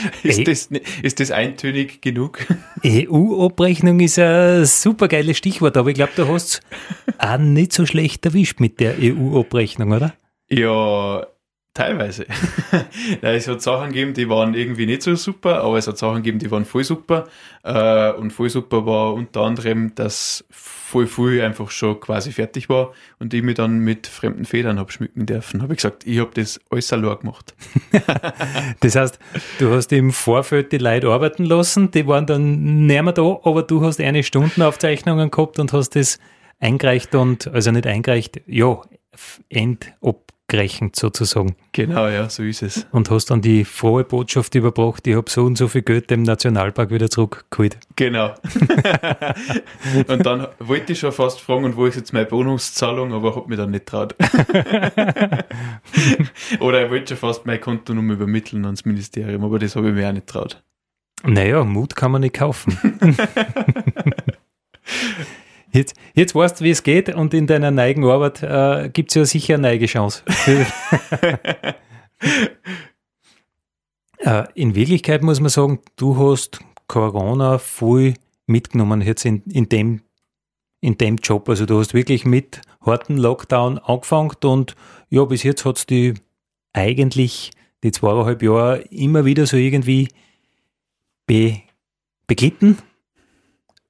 ist, 0.22 0.38
e 0.38 0.44
das, 0.44 0.68
ist 1.02 1.20
das 1.20 1.30
eintönig 1.30 2.02
genug? 2.02 2.46
EU-Abrechnung 2.84 4.00
ist 4.00 4.18
ein 4.18 4.64
super 4.64 5.08
geiles 5.08 5.38
Stichwort, 5.38 5.76
aber 5.76 5.90
ich 5.90 5.94
glaube, 5.94 6.12
du 6.16 6.28
hast 6.28 6.62
es 7.06 7.18
auch 7.18 7.38
nicht 7.38 7.72
so 7.72 7.86
schlecht 7.86 8.24
erwischt 8.24 8.60
mit 8.60 8.80
der 8.80 8.96
EU-Abrechnung, 9.00 9.92
oder? 9.92 10.14
Ja, 10.50 11.26
Teilweise. 11.74 12.26
es 13.22 13.48
hat 13.48 13.62
Sachen 13.62 13.88
gegeben, 13.88 14.12
die 14.12 14.28
waren 14.28 14.52
irgendwie 14.52 14.84
nicht 14.84 15.02
so 15.02 15.14
super, 15.14 15.62
aber 15.62 15.78
es 15.78 15.86
hat 15.86 15.96
Sachen 15.96 16.16
gegeben, 16.16 16.38
die 16.38 16.50
waren 16.50 16.66
voll 16.66 16.84
super. 16.84 17.28
Äh, 17.64 18.12
und 18.12 18.30
voll 18.30 18.50
super 18.50 18.84
war 18.84 19.14
unter 19.14 19.40
anderem, 19.40 19.94
dass 19.94 20.44
voll 20.50 21.06
früh 21.06 21.42
einfach 21.42 21.70
schon 21.70 21.98
quasi 21.98 22.32
fertig 22.32 22.68
war 22.68 22.92
und 23.18 23.32
ich 23.32 23.42
mich 23.42 23.54
dann 23.54 23.78
mit 23.78 24.06
fremden 24.06 24.44
Federn 24.44 24.78
habe 24.78 24.92
schmücken 24.92 25.24
dürfen. 25.24 25.62
Habe 25.62 25.72
ich 25.72 25.78
gesagt, 25.78 26.06
ich 26.06 26.18
habe 26.18 26.32
das 26.34 26.60
alles 26.68 26.92
allein 26.92 27.18
gemacht. 27.20 27.54
das 28.80 28.94
heißt, 28.94 29.18
du 29.58 29.70
hast 29.70 29.90
im 29.92 30.12
Vorfeld 30.12 30.72
die 30.72 30.78
Leute 30.78 31.08
arbeiten 31.08 31.46
lassen, 31.46 31.90
die 31.90 32.06
waren 32.06 32.26
dann 32.26 32.84
näher 32.84 33.10
da, 33.12 33.40
aber 33.44 33.62
du 33.62 33.82
hast 33.82 33.98
eine 33.98 34.22
Stundenaufzeichnungen 34.22 35.30
gehabt 35.30 35.58
und 35.58 35.72
hast 35.72 35.96
das 35.96 36.18
eingereicht 36.60 37.14
und, 37.14 37.48
also 37.48 37.70
nicht 37.70 37.86
eingereicht, 37.86 38.42
ja, 38.46 38.82
end, 39.48 39.92
ob 40.00 40.31
gerechnet 40.52 40.96
sozusagen. 40.96 41.56
Genau, 41.72 42.08
ja, 42.08 42.28
so 42.28 42.42
ist 42.42 42.62
es. 42.62 42.86
Und 42.92 43.08
hast 43.10 43.30
dann 43.30 43.40
die 43.40 43.64
frohe 43.64 44.04
Botschaft 44.04 44.54
überbracht, 44.54 45.06
ich 45.06 45.16
habe 45.16 45.30
so 45.30 45.44
und 45.44 45.56
so 45.56 45.66
viel 45.66 45.80
Geld 45.80 46.10
dem 46.10 46.24
Nationalpark 46.24 46.90
wieder 46.90 47.08
zurückgeholt. 47.08 47.78
Genau. 47.96 48.34
und 50.08 50.26
dann 50.26 50.48
wollte 50.58 50.92
ich 50.92 50.98
schon 50.98 51.12
fast 51.12 51.40
fragen, 51.40 51.64
und 51.64 51.76
wo 51.76 51.86
ist 51.86 51.96
jetzt 51.96 52.12
meine 52.12 52.26
Bonuszahlung, 52.26 53.14
aber 53.14 53.34
habe 53.34 53.48
mich 53.48 53.56
dann 53.56 53.70
nicht 53.70 53.86
traut. 53.86 54.14
Oder 56.60 56.84
ich 56.84 56.90
wollte 56.90 57.08
schon 57.08 57.16
fast 57.16 57.46
mein 57.46 57.58
Kontonummer 57.58 58.12
übermitteln 58.12 58.66
ans 58.66 58.84
Ministerium, 58.84 59.42
aber 59.44 59.58
das 59.58 59.74
habe 59.74 59.88
ich 59.88 59.94
mir 59.94 60.06
auch 60.06 60.12
nicht 60.12 60.26
traut. 60.26 60.62
Naja, 61.24 61.64
Mut 61.64 61.96
kann 61.96 62.12
man 62.12 62.20
nicht 62.20 62.34
kaufen. 62.34 62.76
Jetzt, 65.72 65.94
jetzt 66.14 66.34
weißt 66.34 66.60
du, 66.60 66.64
wie 66.64 66.70
es 66.70 66.82
geht 66.82 67.14
und 67.14 67.32
in 67.32 67.46
deiner 67.46 67.70
neigen 67.70 68.04
Arbeit 68.04 68.42
äh, 68.42 68.90
gibt 68.90 69.10
es 69.10 69.14
ja 69.14 69.24
sicher 69.24 69.54
eine 69.54 69.62
neige 69.62 69.86
Chance. 69.86 70.22
äh, 74.18 74.44
in 74.54 74.74
Wirklichkeit 74.74 75.22
muss 75.22 75.40
man 75.40 75.48
sagen, 75.48 75.80
du 75.96 76.16
hast 76.18 76.60
Corona 76.88 77.56
voll 77.56 78.12
mitgenommen 78.46 79.00
jetzt 79.00 79.24
in, 79.24 79.42
in, 79.44 79.70
dem, 79.70 80.02
in 80.82 80.98
dem 80.98 81.16
Job. 81.16 81.48
Also 81.48 81.64
du 81.64 81.78
hast 81.78 81.94
wirklich 81.94 82.26
mit 82.26 82.60
harten 82.84 83.16
Lockdown 83.16 83.78
angefangen 83.78 84.36
und 84.44 84.76
ja, 85.08 85.24
bis 85.24 85.42
jetzt 85.42 85.64
hat 85.64 85.78
es 85.78 85.86
die 85.86 86.12
eigentlich 86.74 87.50
die 87.82 87.92
zweieinhalb 87.92 88.42
Jahre 88.42 88.82
immer 88.90 89.24
wieder 89.24 89.46
so 89.46 89.56
irgendwie 89.56 90.08
be, 91.26 91.62
beglitten 92.26 92.76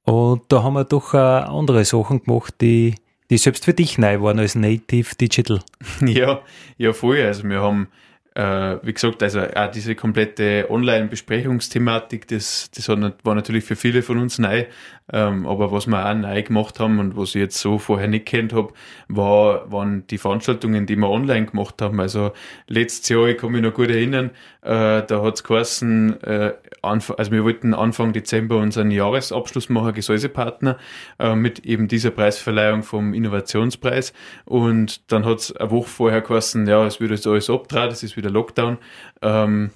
und 0.04 0.42
da 0.48 0.62
haben 0.62 0.74
wir 0.74 0.84
doch 0.84 1.14
auch 1.14 1.58
andere 1.58 1.84
Sachen 1.84 2.22
gemacht, 2.22 2.54
die, 2.60 2.96
die 3.30 3.38
selbst 3.38 3.64
für 3.64 3.74
dich 3.74 3.98
neu 3.98 4.20
waren 4.20 4.38
als 4.38 4.54
Native 4.54 5.14
Digital. 5.14 5.60
Ja, 6.06 6.42
ja, 6.78 6.92
voll. 6.92 7.20
Also 7.20 7.44
wir 7.44 7.60
haben 7.60 7.88
äh, 8.34 8.76
wie 8.82 8.92
gesagt, 8.92 9.22
also 9.22 9.40
auch 9.40 9.70
diese 9.70 9.94
komplette 9.94 10.66
Online-Besprechungsthematik, 10.70 12.26
das, 12.28 12.70
das 12.74 12.88
war 12.88 13.34
natürlich 13.34 13.64
für 13.64 13.76
viele 13.76 14.02
von 14.02 14.18
uns 14.18 14.38
neu. 14.38 14.64
Ähm, 15.12 15.46
aber 15.46 15.72
was 15.72 15.86
wir 15.86 16.08
auch 16.08 16.14
neu 16.14 16.42
gemacht 16.42 16.80
haben 16.80 16.98
und 16.98 17.16
was 17.16 17.30
ich 17.30 17.40
jetzt 17.40 17.58
so 17.58 17.78
vorher 17.78 18.08
nicht 18.08 18.24
kennt 18.24 18.52
habe, 18.52 18.72
war, 19.08 19.70
waren 19.70 20.06
die 20.06 20.16
Veranstaltungen, 20.16 20.86
die 20.86 20.96
wir 20.96 21.08
online 21.08 21.46
gemacht 21.46 21.82
haben. 21.82 22.00
Also 22.00 22.32
letztes 22.68 23.08
Jahr, 23.08 23.26
ich 23.26 23.36
kann 23.36 23.52
mich 23.52 23.62
noch 23.62 23.74
gut 23.74 23.90
erinnern, 23.90 24.30
äh, 24.62 25.02
da 25.02 25.22
hat 25.22 25.34
es 25.34 25.44
geheißen, 25.44 26.22
äh, 26.22 26.54
also 26.82 27.32
wir 27.32 27.44
wollten 27.44 27.74
Anfang 27.74 28.12
Dezember 28.12 28.56
unseren 28.56 28.90
Jahresabschluss 28.90 29.68
machen, 29.68 29.92
Gesäusepartner, 29.92 30.78
äh, 31.18 31.34
mit 31.34 31.66
eben 31.66 31.88
dieser 31.88 32.10
Preisverleihung 32.10 32.82
vom 32.82 33.12
Innovationspreis. 33.12 34.12
Und 34.44 35.12
dann 35.12 35.24
hat 35.24 35.38
es 35.38 35.56
eine 35.56 35.70
Woche 35.70 35.88
vorher 35.88 36.20
geheißen, 36.22 36.66
ja, 36.66 36.86
es 36.86 37.00
wird 37.00 37.10
jetzt 37.10 37.26
alles 37.26 37.50
abtragen, 37.50 37.92
es 37.92 38.02
ist 38.02 38.16
wieder 38.16 38.21
Lockdown. 38.30 38.78
Ähm, 39.22 39.70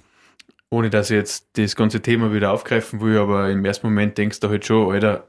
ohne 0.69 0.89
dass 0.89 1.09
ich 1.09 1.15
jetzt 1.15 1.57
das 1.57 1.75
ganze 1.75 2.01
Thema 2.01 2.33
wieder 2.33 2.51
aufgreifen 2.51 2.99
will, 2.99 3.17
aber 3.17 3.49
im 3.49 3.63
ersten 3.63 3.87
Moment 3.87 4.17
denkst 4.17 4.39
du 4.41 4.49
halt 4.49 4.65
schon, 4.65 4.91
Alter, 4.91 5.27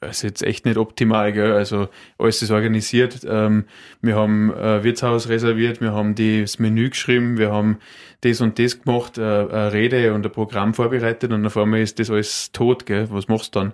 das 0.00 0.18
ist 0.18 0.22
jetzt 0.22 0.42
echt 0.42 0.64
nicht 0.64 0.78
optimal, 0.78 1.32
gell? 1.32 1.52
Also 1.52 1.88
alles 2.18 2.40
ist 2.40 2.50
organisiert. 2.50 3.20
Ähm, 3.28 3.66
wir 4.00 4.16
haben 4.16 4.52
äh, 4.52 4.82
Wirtshaus 4.82 5.28
reserviert, 5.28 5.80
wir 5.80 5.92
haben 5.92 6.14
das 6.14 6.58
Menü 6.58 6.90
geschrieben, 6.90 7.36
wir 7.36 7.52
haben 7.52 7.78
das 8.22 8.40
und 8.40 8.58
das 8.58 8.80
gemacht, 8.82 9.18
äh, 9.18 9.22
eine 9.22 9.72
Rede 9.72 10.14
und 10.14 10.24
ein 10.24 10.32
Programm 10.32 10.72
vorbereitet 10.72 11.32
und 11.32 11.44
auf 11.44 11.56
einmal 11.56 11.80
ist 11.80 11.98
das 11.98 12.10
alles 12.10 12.52
tot, 12.52 12.86
gell? 12.86 13.08
Was 13.10 13.28
machst 13.28 13.54
du 13.54 13.60
dann? 13.60 13.72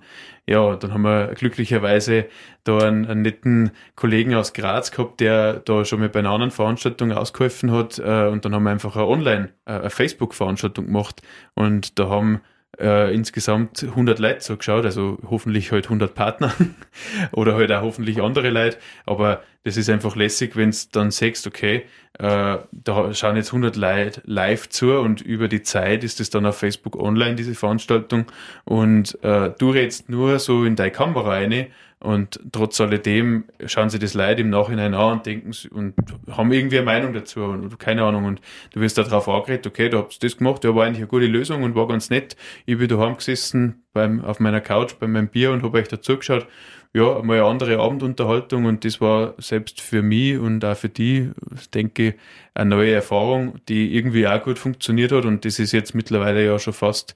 Ja, 0.48 0.76
dann 0.76 0.94
haben 0.94 1.02
wir 1.02 1.34
glücklicherweise 1.34 2.26
da 2.64 2.78
einen, 2.78 3.06
einen 3.06 3.22
netten 3.22 3.70
Kollegen 3.94 4.34
aus 4.34 4.52
Graz 4.52 4.90
gehabt, 4.90 5.20
der 5.20 5.60
da 5.60 5.84
schon 5.84 6.00
mal 6.00 6.08
bei 6.08 6.20
einer 6.20 6.30
anderen 6.30 6.50
Veranstaltung 6.52 7.12
ausgeholfen 7.12 7.70
hat 7.70 7.98
äh, 7.98 8.26
und 8.26 8.44
dann 8.44 8.54
haben 8.54 8.64
wir 8.64 8.70
einfach 8.70 8.96
eine 8.96 9.06
Online, 9.06 9.50
äh, 9.66 9.72
eine 9.72 9.90
Facebook-Veranstaltung 9.90 10.86
gemacht 10.86 11.22
und 11.54 11.98
da 11.98 12.08
haben 12.08 12.40
äh, 12.78 13.14
insgesamt 13.14 13.82
100 13.82 14.18
Leute 14.18 14.40
so 14.40 14.56
geschaut, 14.56 14.84
also 14.84 15.18
hoffentlich 15.28 15.72
halt 15.72 15.86
100 15.86 16.14
Partner 16.14 16.52
oder 17.32 17.54
halt 17.54 17.72
auch 17.72 17.82
hoffentlich 17.82 18.22
andere 18.22 18.50
Leute, 18.50 18.78
aber 19.04 19.42
das 19.64 19.76
ist 19.76 19.90
einfach 19.90 20.14
lässig, 20.14 20.56
wenn 20.56 20.70
du 20.70 20.76
dann 20.92 21.10
sagst, 21.10 21.46
okay, 21.46 21.86
äh, 22.18 22.58
da 22.70 23.14
schauen 23.14 23.36
jetzt 23.36 23.48
100 23.48 23.74
Leute 23.76 24.22
live 24.24 24.68
zu 24.68 24.92
und 24.98 25.20
über 25.20 25.48
die 25.48 25.62
Zeit 25.62 26.04
ist 26.04 26.20
es 26.20 26.30
dann 26.30 26.46
auf 26.46 26.56
Facebook 26.56 26.96
online, 26.96 27.34
diese 27.34 27.54
Veranstaltung. 27.54 28.26
Und 28.64 29.22
äh, 29.24 29.50
du 29.58 29.70
redest 29.70 30.08
nur 30.08 30.38
so 30.38 30.64
in 30.64 30.76
deine 30.76 30.92
Kamera 30.92 31.30
rein 31.30 31.66
und 31.98 32.40
trotz 32.52 32.78
alledem 32.80 33.44
schauen 33.64 33.88
sie 33.88 33.98
das 33.98 34.12
Leid 34.12 34.38
im 34.38 34.50
Nachhinein 34.50 34.92
an 34.94 35.14
und 35.14 35.26
denken 35.26 35.52
und 35.70 35.94
haben 36.30 36.52
irgendwie 36.52 36.76
eine 36.76 36.84
Meinung 36.84 37.14
dazu 37.14 37.42
und 37.42 37.78
keine 37.78 38.04
Ahnung. 38.04 38.26
Und 38.26 38.42
du 38.72 38.80
wirst 38.80 38.98
darauf 38.98 39.28
angeredet, 39.28 39.66
okay, 39.66 39.88
du 39.88 40.04
hast 40.04 40.22
das 40.22 40.36
gemacht, 40.36 40.62
ja, 40.64 40.74
war 40.74 40.84
eigentlich 40.84 40.98
eine 40.98 41.06
gute 41.06 41.26
Lösung 41.26 41.62
und 41.62 41.74
war 41.74 41.88
ganz 41.88 42.10
nett. 42.10 42.36
Ich 42.66 42.76
bin 42.76 42.88
daheim 42.88 43.16
gesessen 43.16 43.82
beim, 43.94 44.22
auf 44.22 44.40
meiner 44.40 44.60
Couch 44.60 44.96
bei 45.00 45.06
meinem 45.06 45.28
Bier 45.28 45.52
und 45.52 45.62
habe 45.62 45.78
euch 45.78 45.88
dazu 45.88 46.18
geschaut. 46.18 46.46
Ja, 46.92 47.22
mal 47.22 47.38
eine 47.38 47.46
andere 47.46 47.78
Abendunterhaltung 47.78 48.66
und 48.66 48.84
das 48.84 49.00
war 49.00 49.34
selbst 49.38 49.80
für 49.80 50.02
mich 50.02 50.38
und 50.38 50.64
auch 50.64 50.76
für 50.76 50.88
die, 50.88 51.30
denke 51.74 52.08
ich, 52.08 52.14
eine 52.54 52.70
neue 52.70 52.92
Erfahrung, 52.92 53.58
die 53.68 53.94
irgendwie 53.94 54.26
auch 54.26 54.42
gut 54.42 54.58
funktioniert 54.58 55.12
hat 55.12 55.24
und 55.24 55.44
das 55.44 55.58
ist 55.58 55.72
jetzt 55.72 55.94
mittlerweile 55.94 56.44
ja 56.44 56.58
schon 56.58 56.72
fast 56.72 57.14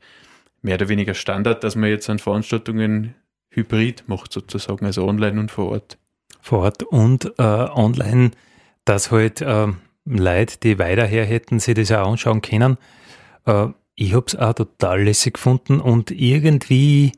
mehr 0.63 0.75
oder 0.75 0.89
weniger 0.89 1.15
Standard, 1.15 1.65
dass 1.65 1.77
man 1.77 1.89
jetzt 1.89 2.11
an 2.11 2.19
Veranstaltungen 2.19 3.15
hybrid 3.51 4.05
macht 4.07 4.33
sozusagen, 4.33 4.87
also 4.87 5.07
online 5.07 5.41
und 5.41 5.51
vor 5.51 5.73
Ort. 5.73 5.99
Vor 6.41 6.61
Ort 6.61 6.83
und 6.83 7.33
äh, 7.39 7.43
online, 7.43 8.31
dass 8.85 9.11
halt 9.11 9.41
äh, 9.41 9.69
Leute, 10.05 10.59
die 10.63 10.79
weiter 10.79 11.07
her 11.07 11.25
hätten, 11.25 11.61
sich 11.61 11.75
das 11.75 11.93
auch 11.93 12.11
anschauen 12.11 12.41
können. 12.41 12.79
Äh, 13.47 13.69
ich 13.95 14.15
habe 14.15 14.25
es 14.27 14.37
auch 14.37 14.55
total 14.55 15.03
lässig 15.03 15.35
gefunden 15.35 15.81
und 15.81 16.11
irgendwie 16.11 17.13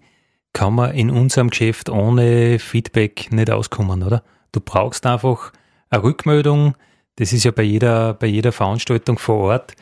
kann 0.53 0.75
man 0.75 0.95
in 0.95 1.11
unserem 1.11 1.51
Geschäft 1.51 1.89
ohne 1.89 2.59
Feedback 2.59 3.33
nicht 3.33 3.51
auskommen, 3.51 4.03
oder? 4.03 4.23
Du 4.51 4.61
brauchst 4.61 5.07
einfach 5.07 5.53
eine 5.89 6.03
Rückmeldung. 6.03 6.75
Das 7.17 7.33
ist 7.33 7.45
ja 7.45 7.53
bei 7.53 7.63
jeder, 7.63 8.15
bei 8.15 8.27
jeder 8.27 8.53
Veranstaltung 8.53 9.19
vor 9.19 9.39
Ort 9.39 9.75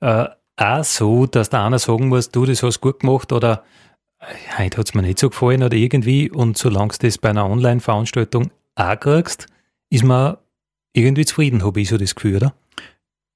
äh, 0.00 0.26
auch 0.56 0.84
so, 0.84 1.26
dass 1.26 1.50
der 1.50 1.62
einer 1.62 1.78
sagen 1.78 2.08
muss, 2.08 2.30
du, 2.30 2.46
das 2.46 2.62
hast 2.62 2.80
gut 2.80 3.00
gemacht 3.00 3.32
oder 3.32 3.64
heute 4.58 4.78
hat 4.78 4.88
es 4.88 4.94
mir 4.94 5.02
nicht 5.02 5.18
so 5.18 5.30
gefallen 5.30 5.62
oder 5.62 5.76
irgendwie. 5.76 6.30
Und 6.30 6.58
solange 6.58 6.92
du 6.92 7.06
das 7.06 7.18
bei 7.18 7.30
einer 7.30 7.48
Online-Veranstaltung 7.48 8.50
auch 8.74 9.00
kriegst, 9.00 9.46
ist 9.90 10.04
man 10.04 10.36
irgendwie 10.92 11.24
zufrieden, 11.24 11.64
habe 11.64 11.80
ich 11.80 11.88
so 11.88 11.98
das 11.98 12.14
Gefühl, 12.14 12.36
oder? 12.36 12.54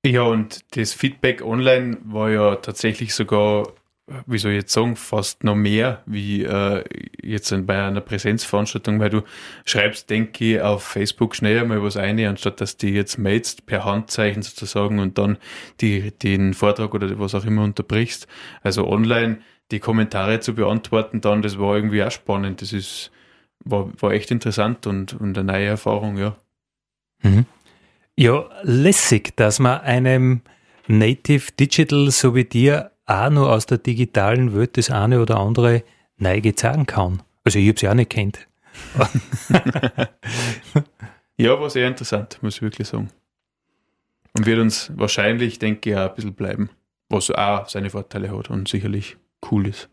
Ja, 0.05 0.23
und 0.23 0.64
das 0.77 0.95
Feedback 0.95 1.43
online 1.43 1.99
war 2.05 2.31
ja 2.31 2.57
tatsächlich 2.57 3.14
sogar, 3.14 3.69
wie 4.27 4.38
soll 4.38 4.53
ich 4.53 4.62
jetzt 4.62 4.73
sagen, 4.73 4.97
fast 4.97 5.45
noch 5.45 5.55
mehr 5.55 6.03
wie 6.07 6.43
äh, 6.43 6.83
jetzt 7.23 7.55
bei 7.66 7.87
einer 7.87 8.01
Präsenzveranstaltung, 8.01 8.99
weil 8.99 9.11
du 9.11 9.23
schreibst, 9.66 10.09
denke 10.09 10.55
ich, 10.55 10.61
auf 10.62 10.85
Facebook 10.85 11.37
schnell 11.37 11.61
einmal 11.61 11.83
was 11.83 11.99
ein, 11.99 12.19
anstatt 12.25 12.62
dass 12.62 12.79
die 12.79 12.90
jetzt 12.90 13.19
mailst 13.19 13.66
per 13.66 13.85
Handzeichen 13.85 14.40
sozusagen 14.40 15.01
und 15.01 15.19
dann 15.19 15.37
die, 15.83 16.12
den 16.12 16.55
Vortrag 16.55 16.95
oder 16.95 17.19
was 17.19 17.35
auch 17.35 17.45
immer 17.45 17.62
unterbrichst. 17.62 18.27
Also 18.62 18.88
online 18.88 19.40
die 19.71 19.81
Kommentare 19.81 20.41
zu 20.41 20.55
beantworten 20.55 21.21
dann, 21.21 21.43
das 21.43 21.59
war 21.59 21.77
irgendwie 21.77 22.03
auch 22.03 22.11
spannend. 22.11 22.63
Das 22.63 22.73
ist, 22.73 23.11
war, 23.65 23.91
war 24.01 24.13
echt 24.13 24.31
interessant 24.31 24.87
und, 24.87 25.15
und 25.15 25.39
eine 25.39 25.53
neue 25.53 25.67
Erfahrung, 25.67 26.19
ja. 26.19 26.37
Mhm. 27.23 27.47
Ja, 28.17 28.49
lässig, 28.63 29.37
dass 29.37 29.59
man 29.59 29.81
einem 29.81 30.43
Native 30.89 31.53
Digital 31.59 32.11
so 32.11 32.35
wie 32.35 32.45
dir 32.45 32.91
auch 33.07 33.31
nur 33.31 33.53
aus 33.53 33.67
der 33.67 33.79
digitalen 33.79 34.55
Welt 34.55 34.77
das 34.77 34.91
eine 34.91 35.21
oder 35.21 35.39
andere 35.39 35.85
Neige 36.17 36.55
zeigen 36.55 36.87
kann. 36.87 37.23
Also 37.45 37.59
ich 37.59 37.67
habe 37.69 37.77
es 37.77 37.83
ja 37.83 37.91
auch 37.91 37.95
nicht 37.95 38.11
kennt. 38.11 38.47
ja, 41.37 41.61
war 41.61 41.71
sehr 41.71 41.89
interessant, 41.89 42.39
muss 42.43 42.57
ich 42.57 42.63
wirklich 42.63 42.89
sagen. 42.89 43.11
Und 44.37 44.47
wird 44.47 44.61
uns 44.61 44.93
wahrscheinlich, 44.95 45.59
denke 45.59 45.91
ich, 45.91 45.97
auch 45.97 46.09
ein 46.09 46.15
bisschen 46.15 46.35
bleiben, 46.35 46.71
was 47.09 47.31
auch 47.31 47.69
seine 47.69 47.91
Vorteile 47.91 48.37
hat 48.37 48.51
und 48.51 48.69
sicherlich 48.69 49.17
cool 49.50 49.66
ist. 49.68 49.88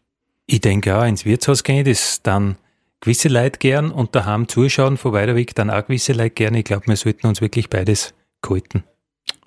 Ich 0.45 0.61
denke 0.61 0.97
auch, 0.97 1.05
ins 1.05 1.25
Wirtshaus 1.25 1.63
gehen, 1.63 1.85
das 1.85 2.21
dann 2.21 2.57
gewisse 3.01 3.29
Leute 3.29 3.59
gern 3.59 3.91
und 3.91 4.15
daheim 4.15 4.47
zuschauen, 4.47 4.97
von 4.97 5.13
weiter 5.13 5.35
weg 5.35 5.53
dann 5.55 5.69
auch 5.69 5.85
gewisse 5.85 6.13
Leute 6.13 6.31
gern. 6.31 6.55
Ich 6.55 6.65
glaube, 6.65 6.87
wir 6.87 6.95
sollten 6.95 7.27
uns 7.27 7.41
wirklich 7.41 7.69
beides 7.69 8.13
gehalten. 8.41 8.83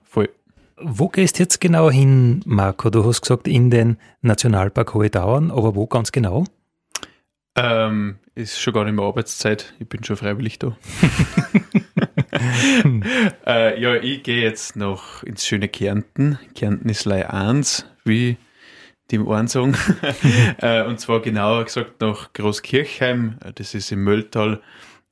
Voll. 0.04 0.28
Wo 0.76 1.08
gehst 1.08 1.38
du 1.38 1.42
jetzt 1.42 1.60
genau 1.60 1.90
hin, 1.90 2.42
Marco? 2.44 2.90
Du 2.90 3.04
hast 3.04 3.22
gesagt, 3.22 3.48
in 3.48 3.70
den 3.70 3.98
Nationalpark 4.22 4.94
Hohe 4.94 5.10
Dauern, 5.10 5.50
aber 5.50 5.74
wo 5.74 5.86
ganz 5.86 6.12
genau? 6.12 6.44
Ähm, 7.56 8.18
ist 8.34 8.60
schon 8.60 8.72
gar 8.72 8.84
nicht 8.84 8.94
mehr 8.94 9.04
Arbeitszeit, 9.04 9.74
ich 9.80 9.88
bin 9.88 10.04
schon 10.04 10.16
freiwillig 10.16 10.58
da. 10.58 10.76
äh, 13.46 13.80
ja, 13.80 13.96
ich 13.96 14.22
gehe 14.22 14.40
jetzt 14.40 14.76
noch 14.76 15.22
ins 15.24 15.46
schöne 15.46 15.68
Kärnten. 15.68 16.38
Kärnten 16.54 16.88
ist 16.88 17.04
Lei 17.04 17.28
1, 17.28 17.86
wie 18.04 18.36
die 19.10 19.16
im 19.16 19.26
Ohren 19.26 19.48
sagen. 19.48 19.76
Äh, 20.58 20.84
und 20.84 21.00
zwar 21.00 21.20
genauer 21.20 21.64
gesagt 21.64 22.00
nach 22.00 22.32
Großkirchheim, 22.32 23.38
das 23.54 23.74
ist 23.74 23.92
im 23.92 24.04
Mölltal. 24.04 24.60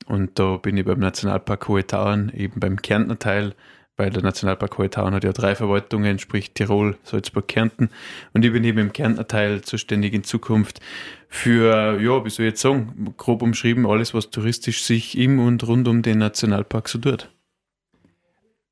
Und 0.07 0.39
da 0.39 0.57
bin 0.57 0.77
ich 0.77 0.85
beim 0.85 0.99
Nationalpark 0.99 1.69
Hohe 1.69 1.87
Tauern, 1.87 2.31
eben 2.35 2.61
beim 2.61 2.81
Kärntner 2.81 3.19
Teil, 3.19 3.55
weil 3.97 4.11
der 4.11 4.23
Nationalpark 4.23 4.79
Hohe 4.79 4.91
Tauern 4.91 5.15
hat 5.15 5.25
ja 5.25 5.33
drei 5.33 5.55
Verwaltungen, 5.55 6.19
sprich 6.19 6.53
Tirol, 6.53 6.97
Salzburg, 7.03 7.49
Kärnten. 7.49 7.91
Und 8.33 8.45
ich 8.45 8.53
bin 8.53 8.65
eben 8.65 8.79
im 8.79 8.93
Kärntner 8.93 9.27
Teil 9.27 9.63
zuständig 9.63 10.15
in 10.15 10.25
Zukunft 10.25 10.81
für, 11.29 12.01
ja, 12.01 12.25
wie 12.25 12.31
soll 12.31 12.47
ich 12.47 12.53
jetzt 12.53 12.61
sagen, 12.61 13.15
grob 13.17 13.43
umschrieben, 13.43 13.87
alles, 13.87 14.15
was 14.15 14.31
touristisch 14.31 14.83
sich 14.83 15.17
im 15.19 15.39
und 15.39 15.67
rund 15.67 15.89
um 15.89 16.03
den 16.03 16.19
Nationalpark 16.19 16.89
so 16.89 16.99
tut. 16.99 17.31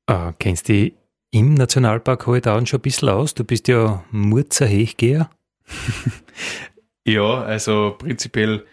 Ah, 0.07 0.33
kennst 0.39 0.69
du 0.69 0.91
im 1.31 1.53
Nationalpark 1.53 2.27
Hohe 2.27 2.41
Tauern 2.41 2.65
schon 2.65 2.79
ein 2.79 2.83
bisschen 2.83 3.09
aus? 3.09 3.33
Du 3.33 3.43
bist 3.43 3.67
ja 3.67 4.03
Murzer 4.11 4.65
Hechgeher. 4.65 5.29
ja, 7.05 7.41
also 7.41 7.95
prinzipiell 7.97 8.65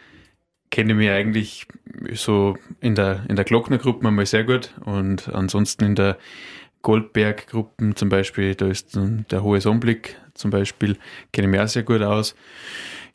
kenne 0.71 0.93
ich 0.93 0.99
mich 0.99 1.11
eigentlich 1.11 1.67
so 2.15 2.57
in 2.81 2.95
der, 2.95 3.25
in 3.29 3.37
der 3.37 3.45
Glocknergruppe 3.45 4.07
einmal 4.07 4.27
sehr 4.27 4.45
gut 4.45 4.75
und 4.85 5.29
ansonsten 5.33 5.85
in 5.85 5.95
der 5.95 6.19
Goldberg-Gruppen 6.83 7.97
zum 7.97 8.09
Beispiel, 8.09 8.55
da 8.55 8.67
ist 8.67 8.99
der 9.31 9.43
Hohe 9.43 9.61
Sonnenblick 9.61 10.17
zum 10.35 10.51
Beispiel, 10.51 10.99
kenne 11.33 11.47
ich 11.47 11.51
mich 11.51 11.61
auch 11.61 11.69
sehr 11.69 11.83
gut 11.83 12.03
aus. 12.03 12.35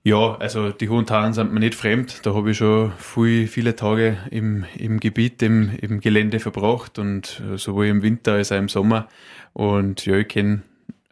Ja, 0.03 0.35
also 0.37 0.71
die 0.71 0.87
Hohen 0.87 1.05
Tauern 1.05 1.33
sind 1.33 1.51
mir 1.51 1.59
nicht 1.59 1.75
fremd. 1.75 2.25
Da 2.25 2.33
habe 2.33 2.51
ich 2.51 2.57
schon 2.57 2.93
viel, 2.97 3.47
viele 3.47 3.75
Tage 3.75 4.17
im, 4.31 4.65
im 4.77 4.99
Gebiet, 4.99 5.41
im, 5.41 5.75
im 5.81 5.99
Gelände 5.99 6.39
verbracht 6.39 6.97
und 6.99 7.41
äh, 7.51 7.57
sowohl 7.57 7.87
im 7.87 8.01
Winter 8.01 8.33
als 8.33 8.51
auch 8.51 8.57
im 8.57 8.69
Sommer. 8.69 9.09
Und 9.51 10.05
ja, 10.05 10.15
ich 10.15 10.29
kenne 10.29 10.61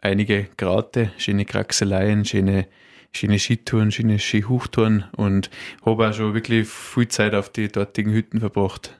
einige 0.00 0.48
Graute, 0.56 1.12
schöne 1.18 1.44
Kraxeleien, 1.44 2.24
schöne, 2.24 2.66
schöne 3.12 3.38
Skitouren, 3.38 3.92
schöne 3.92 4.18
Skihuchtouren 4.18 5.04
und 5.16 5.50
habe 5.84 6.08
auch 6.08 6.14
schon 6.14 6.32
wirklich 6.32 6.66
viel 6.66 7.08
Zeit 7.08 7.34
auf 7.34 7.50
die 7.50 7.68
dortigen 7.68 8.12
Hütten 8.12 8.40
verbracht. 8.40 8.98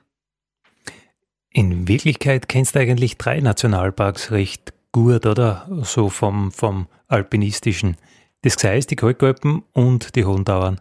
In 1.50 1.88
Wirklichkeit 1.88 2.48
kennst 2.48 2.74
du 2.74 2.80
eigentlich 2.80 3.16
drei 3.16 3.40
Nationalparks 3.40 4.32
recht 4.32 4.74
gut, 4.92 5.24
oder? 5.24 5.66
So 5.82 6.10
vom, 6.10 6.52
vom 6.52 6.88
Alpinistischen. 7.06 7.96
Das 8.42 8.56
Gseis, 8.56 8.86
die 8.86 8.96
Kalkalpen 8.96 9.64
und 9.72 10.14
die 10.14 10.24
Hohen 10.24 10.44
Tauern. 10.44 10.80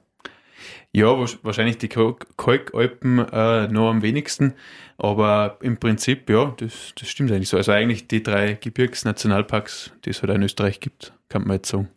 Ja, 0.93 1.07
wahrscheinlich 1.43 1.77
die 1.77 1.89
Kalkalpen 1.89 3.19
äh, 3.19 3.67
noch 3.67 3.89
am 3.89 4.01
wenigsten, 4.01 4.53
aber 4.97 5.57
im 5.61 5.77
Prinzip, 5.77 6.29
ja, 6.29 6.53
das, 6.57 6.93
das 6.99 7.09
stimmt 7.09 7.31
eigentlich 7.31 7.49
so. 7.49 7.57
Also 7.57 7.71
eigentlich 7.71 8.07
die 8.07 8.23
drei 8.23 8.53
Gebirgsnationalparks, 8.53 9.91
die 10.05 10.11
es 10.11 10.21
halt 10.21 10.33
in 10.33 10.43
Österreich 10.43 10.79
gibt, 10.79 11.13
kann 11.29 11.43
man 11.43 11.57
jetzt 11.57 11.69
sagen. 11.69 11.89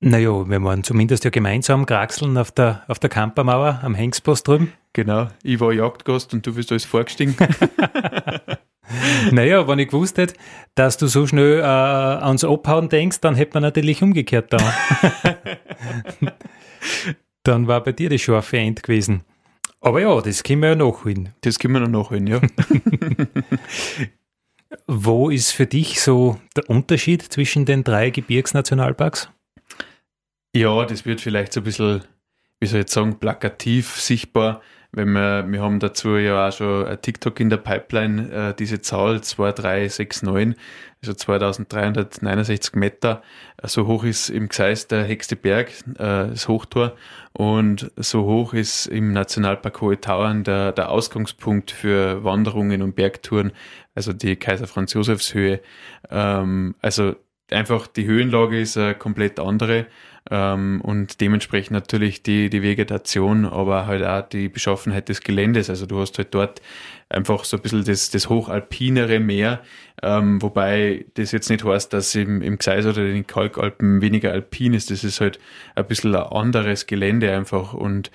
Naja, 0.00 0.48
wir 0.48 0.62
waren 0.62 0.84
zumindest 0.84 1.24
ja 1.24 1.30
gemeinsam 1.30 1.84
kraxeln 1.84 2.38
auf 2.38 2.52
der, 2.52 2.84
auf 2.86 3.00
der 3.00 3.10
Kampermauer 3.10 3.80
am 3.82 3.94
Hengstpost 3.94 4.46
drüben. 4.46 4.72
Genau, 4.92 5.28
ich 5.42 5.58
war 5.58 5.72
Jagdgast 5.72 6.32
und 6.32 6.46
du 6.46 6.54
bist 6.54 6.70
alles 6.70 6.84
vorgestiegen. 6.84 7.36
naja, 9.30 9.66
wenn 9.68 9.78
ich 9.78 9.88
gewusst 9.88 10.18
hätte, 10.18 10.34
dass 10.74 10.96
du 10.96 11.06
so 11.06 11.26
schnell 11.26 11.60
äh, 11.60 11.62
ans 11.62 12.44
Abhauen 12.44 12.88
denkst, 12.88 13.20
dann 13.20 13.34
hätte 13.34 13.54
man 13.54 13.62
natürlich 13.62 14.02
umgekehrt 14.02 14.52
da. 14.52 14.58
dann 17.42 17.66
war 17.66 17.82
bei 17.82 17.92
dir 17.92 18.10
das 18.10 18.20
scharfe 18.20 18.58
End 18.58 18.82
gewesen. 18.82 19.22
Aber 19.80 20.00
ja, 20.00 20.20
das 20.20 20.42
können 20.42 20.62
wir 20.62 20.70
ja 20.70 20.74
nachholen. 20.74 21.30
Das 21.42 21.58
können 21.58 21.74
wir 21.74 21.80
noch 21.80 21.88
nachholen, 21.88 22.26
ja. 22.26 22.40
Wo 24.86 25.30
ist 25.30 25.52
für 25.52 25.66
dich 25.66 26.00
so 26.00 26.38
der 26.56 26.68
Unterschied 26.68 27.22
zwischen 27.22 27.64
den 27.64 27.84
drei 27.84 28.10
Gebirgsnationalparks? 28.10 29.30
Ja, 30.54 30.84
das 30.84 31.06
wird 31.06 31.20
vielleicht 31.20 31.52
so 31.52 31.60
ein 31.60 31.64
bisschen, 31.64 32.02
wie 32.60 32.66
soll 32.66 32.80
ich 32.80 32.82
jetzt 32.82 32.92
sagen, 32.92 33.18
plakativ 33.18 34.00
sichtbar 34.00 34.60
wenn 34.92 35.12
wir, 35.12 35.44
wir 35.48 35.60
haben 35.62 35.80
dazu 35.80 36.16
ja 36.16 36.48
auch 36.48 36.52
schon 36.52 36.86
TikTok 37.02 37.38
in 37.40 37.50
der 37.50 37.58
Pipeline, 37.58 38.32
äh, 38.32 38.54
diese 38.54 38.80
Zahl 38.80 39.20
2369, 39.20 40.56
also 41.02 41.14
2369 41.14 42.74
Meter, 42.74 43.22
so 43.62 43.86
hoch 43.86 44.04
ist 44.04 44.30
im 44.30 44.48
Gseis 44.48 44.88
der 44.88 45.06
höchste 45.06 45.36
Berg, 45.36 45.68
äh, 45.94 46.28
das 46.28 46.48
Hochtor, 46.48 46.96
und 47.32 47.92
so 47.96 48.24
hoch 48.24 48.54
ist 48.54 48.86
im 48.86 49.12
Nationalpark 49.12 49.80
Hohe 49.80 50.00
Tauern 50.00 50.42
der, 50.42 50.72
der 50.72 50.90
Ausgangspunkt 50.90 51.70
für 51.70 52.24
Wanderungen 52.24 52.82
und 52.82 52.96
Bergtouren, 52.96 53.52
also 53.94 54.12
die 54.12 54.36
Kaiser 54.36 54.66
Franz 54.66 54.94
Josefs 54.94 55.34
Höhe. 55.34 55.60
Ähm, 56.10 56.74
also 56.80 57.14
einfach 57.50 57.86
die 57.86 58.06
Höhenlage 58.06 58.60
ist 58.60 58.76
eine 58.76 58.94
komplett 58.94 59.38
andere 59.38 59.86
ähm, 60.30 60.80
und 60.82 61.20
dementsprechend 61.20 61.72
natürlich 61.72 62.22
die, 62.22 62.50
die 62.50 62.62
Vegetation, 62.62 63.46
aber 63.46 63.86
halt 63.86 64.04
auch 64.04 64.28
die 64.28 64.48
Beschaffenheit 64.48 65.08
des 65.08 65.22
Geländes. 65.22 65.70
Also 65.70 65.86
du 65.86 66.00
hast 66.00 66.18
halt 66.18 66.34
dort 66.34 66.60
einfach 67.08 67.44
so 67.44 67.56
ein 67.56 67.62
bisschen 67.62 67.84
das, 67.84 68.10
das 68.10 68.28
hochalpinere 68.28 69.20
Meer, 69.20 69.62
ähm, 70.02 70.42
wobei 70.42 71.06
das 71.14 71.32
jetzt 71.32 71.48
nicht 71.48 71.64
heißt, 71.64 71.92
dass 71.92 72.14
im, 72.14 72.42
im 72.42 72.58
Gseis 72.58 72.84
oder 72.84 73.04
in 73.06 73.14
den 73.14 73.26
Kalkalpen 73.26 74.02
weniger 74.02 74.32
alpin 74.32 74.74
ist. 74.74 74.90
Das 74.90 75.04
ist 75.04 75.20
halt 75.20 75.38
ein 75.74 75.86
bisschen 75.86 76.14
ein 76.14 76.22
anderes 76.22 76.86
Gelände 76.86 77.34
einfach 77.34 77.72
und 77.72 78.10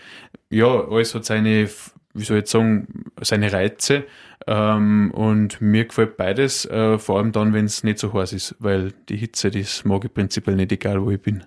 ja, 0.49 0.67
alles 0.67 1.15
hat 1.15 1.25
seine, 1.25 1.67
wie 2.13 2.23
soll 2.23 2.37
ich 2.37 2.41
jetzt 2.41 2.51
sagen, 2.51 3.05
seine 3.21 3.51
Reize. 3.51 4.03
Ähm, 4.45 5.11
und 5.11 5.61
mir 5.61 5.85
gefällt 5.85 6.17
beides, 6.17 6.65
äh, 6.65 6.99
vor 6.99 7.17
allem 7.17 7.31
dann, 7.31 7.53
wenn 7.53 7.65
es 7.65 7.83
nicht 7.83 7.97
so 7.97 8.13
heiß 8.13 8.33
ist, 8.33 8.55
weil 8.59 8.91
die 9.07 9.15
Hitze, 9.15 9.49
das 9.49 9.85
mag 9.85 10.03
ich 10.03 10.13
prinzipiell 10.13 10.57
nicht, 10.57 10.73
egal 10.73 11.01
wo 11.01 11.11
ich 11.11 11.21
bin. 11.21 11.45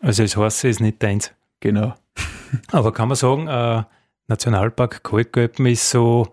Also 0.00 0.22
das 0.22 0.36
heißt, 0.36 0.64
ist 0.64 0.80
nicht 0.80 1.02
deins. 1.02 1.32
Genau. 1.60 1.94
Aber 2.72 2.92
kann 2.92 3.08
man 3.08 3.16
sagen, 3.16 3.48
äh, 3.48 3.82
Nationalpark 4.26 5.02
Kalkalpen 5.04 5.66
ist 5.66 5.90
so 5.90 6.28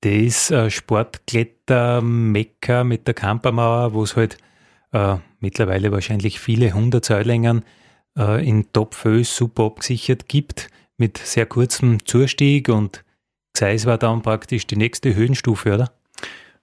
das 0.00 0.50
äh, 0.50 0.70
Sportkletter-Mekka 0.70 2.84
mit 2.84 3.06
der 3.06 3.12
Kampermauer, 3.14 3.92
wo 3.92 4.04
es 4.04 4.16
halt 4.16 4.38
äh, 4.92 5.16
mittlerweile 5.40 5.92
wahrscheinlich 5.92 6.40
viele 6.40 6.72
hundert 6.72 7.04
Säulingern 7.04 7.64
äh, 8.16 8.42
in 8.46 8.72
Topfös 8.72 9.36
super 9.36 9.64
abgesichert 9.64 10.28
gibt, 10.28 10.68
mit 10.96 11.18
sehr 11.18 11.46
kurzem 11.46 12.06
Zustieg 12.06 12.68
und 12.68 13.04
Gseis 13.52 13.86
war 13.86 13.98
dann 13.98 14.22
praktisch 14.22 14.66
die 14.66 14.76
nächste 14.76 15.14
Höhenstufe, 15.14 15.74
oder? 15.74 15.92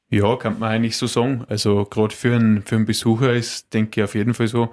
Ja, 0.09 0.37
kann 0.37 0.59
man 0.59 0.71
eigentlich 0.71 0.95
so 0.95 1.05
sagen. 1.05 1.43
Also 1.49 1.83
gerade 1.85 2.15
für 2.15 2.35
einen, 2.35 2.61
für 2.61 2.75
einen 2.75 2.85
Besucher 2.85 3.33
ist, 3.33 3.73
denke 3.73 3.99
ich, 3.99 4.05
auf 4.05 4.15
jeden 4.15 4.33
Fall 4.33 4.47
so, 4.47 4.69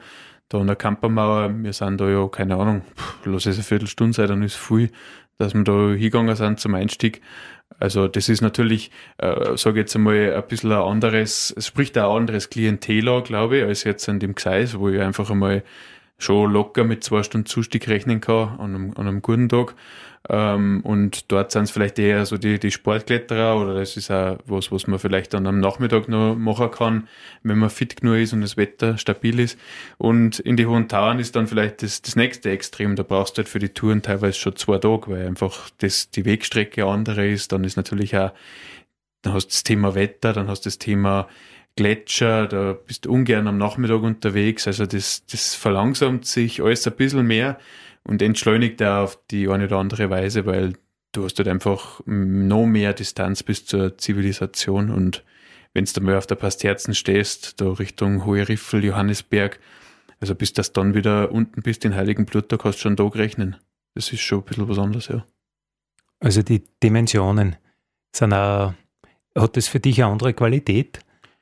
da 0.49 0.59
an 0.61 0.67
der 0.67 0.77
Kampermauer, 0.77 1.51
wir 1.55 1.73
sind 1.73 2.01
da 2.01 2.09
ja, 2.09 2.29
keine 2.29 2.57
Ahnung, 2.57 2.83
lass 3.25 3.47
es 3.47 3.57
eine 3.57 3.65
Viertelstunde 3.65 4.15
sein, 4.15 4.29
dann 4.29 4.43
ist 4.43 4.57
viel, 4.57 4.91
dass 5.39 5.55
wir 5.55 5.65
da 5.65 5.91
hingegangen 5.91 6.37
sind 6.37 6.61
zum 6.61 6.75
Einstieg. 6.75 7.23
Also 7.81 8.07
das 8.09 8.29
ist 8.29 8.41
natürlich, 8.41 8.91
äh, 9.19 9.57
sage 9.57 9.81
jetzt 9.81 9.97
einmal, 9.97 10.35
ein 10.35 10.47
bisschen 10.47 10.73
ein 10.73 10.79
anderes, 10.79 11.53
es 11.57 11.67
spricht 11.67 11.99
ein 11.99 12.05
anderes 12.05 12.51
Klientel 12.51 13.09
an, 13.09 13.25
glaube 13.25 13.59
ich, 13.59 13.65
als 13.65 13.85
jetzt 13.85 14.09
an 14.09 14.21
dem 14.21 14.35
Gseis, 14.35 14.79
wo 14.79 14.89
ich 14.89 15.01
einfach 15.01 15.31
einmal 15.31 15.65
schon 16.19 16.53
locker 16.53 16.85
mit 16.85 17.03
zwei 17.03 17.23
Stunden 17.23 17.47
Zustieg 17.47 17.89
rechnen 17.89 18.21
kann 18.21 18.59
an 18.61 18.75
einem, 18.75 18.91
an 18.97 19.09
einem 19.09 19.23
guten 19.23 19.49
Tag. 19.49 19.75
Ähm, 20.31 20.81
und 20.85 21.31
dort 21.31 21.53
sind 21.53 21.65
es 21.65 21.71
vielleicht 21.71 21.99
eher 21.99 22.25
so 22.25 22.39
die, 22.39 22.59
die 22.59 22.71
Sportkletterer 22.71 23.61
oder 23.61 23.75
das 23.75 23.99
ist 23.99 24.11
auch 24.11 24.39
was, 24.47 24.73
was 24.73 24.87
man 24.87 24.99
vielleicht 24.99 25.35
dann 25.35 25.47
am 25.47 25.61
Nachmittag 25.61 26.09
noch 26.09 26.35
machen 26.35 26.71
kann, 26.71 27.09
wenn 27.43 27.59
man 27.59 27.69
fit 27.69 28.01
genug 28.01 28.17
ist 28.17 28.33
und 28.33 28.41
das 28.41 28.57
Wetter 28.57 28.97
stabil 28.97 29.39
ist. 29.39 29.59
Und 29.99 30.39
in 30.39 30.57
die 30.57 30.65
Hohen 30.65 30.89
Tauern 30.89 31.19
ist 31.19 31.37
dann 31.37 31.47
vielleicht 31.47 31.83
das, 31.83 32.01
das 32.01 32.17
nächste 32.17 32.51
Extrem. 32.51 32.97
Da 32.97 33.03
brauchst 33.03 33.37
du 33.37 33.41
halt 33.41 33.51
für 33.51 33.59
die 33.59 33.69
Touren 33.69 34.01
teilweise 34.01 34.39
schon 34.39 34.57
zwei 34.57 34.79
Tage, 34.79 35.11
weil 35.11 35.27
einfach 35.27 35.69
das, 35.79 36.09
die 36.09 36.25
Wegstrecke 36.25 36.87
andere 36.87 37.29
ist. 37.29 37.53
Dann 37.53 37.63
ist 37.65 37.77
natürlich 37.77 38.17
auch, 38.17 38.33
dann 39.21 39.35
hast 39.35 39.47
du 39.47 39.51
das 39.51 39.63
Thema 39.63 39.95
Wetter, 39.95 40.33
dann 40.33 40.49
hast 40.49 40.65
du 40.65 40.69
das 40.69 40.79
Thema 40.79 41.29
Gletscher, 41.77 42.47
da 42.47 42.73
bist 42.73 43.05
du 43.05 43.13
ungern 43.13 43.47
am 43.47 43.59
Nachmittag 43.59 44.03
unterwegs. 44.03 44.67
Also 44.67 44.87
das, 44.87 45.27
das 45.27 45.55
verlangsamt 45.55 46.25
sich 46.25 46.63
alles 46.63 46.87
ein 46.87 46.95
bisschen 46.95 47.27
mehr 47.27 47.59
und 48.07 48.23
entschleunigt 48.23 48.81
er 48.81 49.01
auf 49.01 49.19
die 49.31 49.49
eine 49.49 49.65
oder 49.67 49.79
andere 49.79 50.11
Weise, 50.11 50.47
weil 50.47 50.75
du 51.13 51.25
hast 51.25 51.39
halt 51.39 51.49
einfach 51.49 52.01
noch 52.07 52.67
mehr 52.67 52.93
Distanz 52.93 53.43
bis 53.43 53.67
zur 53.67 53.99
Zivilisation 53.99 54.91
und 54.91 55.25
wenn 55.73 55.85
du 55.85 56.01
mal 56.01 56.17
auf 56.17 56.27
der 56.27 56.37
Pastherzen 56.37 56.95
stehst, 56.95 57.61
da 57.61 57.73
Richtung 57.73 58.25
Hohe 58.25 58.49
Riffel, 58.49 58.85
Johannesberg, 58.85 59.59
also 60.21 60.35
bis 60.35 60.53
das 60.53 60.73
dann 60.73 60.95
wieder 60.95 61.33
unten 61.33 61.63
bist, 61.63 61.83
den 61.83 61.97
Heiligen 61.97 62.27
Blut, 62.27 62.51
da 62.53 62.57
kannst 62.57 62.79
du 62.79 62.83
schon 62.83 62.97
da 62.97 63.05
rechnen. 63.05 63.57
Das 63.95 64.13
ist 64.13 64.21
schon 64.21 64.41
ein 64.41 64.45
bisschen 64.45 64.69
was 64.69 64.79
anderes, 64.79 65.09
ja. 65.09 65.27
Also 66.21 66.43
die 66.43 66.63
Dimensionen 66.83 67.57
sind 68.15 68.33
auch, 68.33 68.73
hat 69.37 69.57
das 69.57 69.67
für 69.67 69.81
dich 69.81 70.03
eine 70.03 70.13
andere 70.13 70.33
Qualität? 70.33 71.01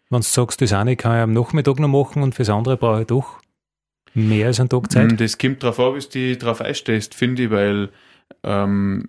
Wenn 0.08 0.20
du 0.20 0.26
sagst, 0.26 0.62
das 0.62 0.72
eine 0.72 0.96
kann 0.96 1.16
ich 1.16 1.22
am 1.22 1.32
Nachmittag 1.32 1.78
noch 1.78 1.88
machen 1.88 2.22
und 2.22 2.34
fürs 2.34 2.48
andere 2.48 2.78
brauche 2.78 3.02
ich 3.02 3.06
doch 3.06 3.41
mehr 4.14 4.48
als 4.48 4.60
einen 4.60 4.68
Tag 4.68 4.90
Zeit? 4.90 5.12
Mm, 5.12 5.16
das 5.16 5.38
kommt 5.38 5.62
darauf 5.62 5.80
an, 5.80 5.94
wie 5.94 6.00
du 6.00 6.08
dich 6.08 6.38
drauf 6.38 6.60
einstehst, 6.60 7.14
finde 7.14 7.44
ich, 7.44 7.50
weil, 7.50 7.90
ähm, 8.42 9.08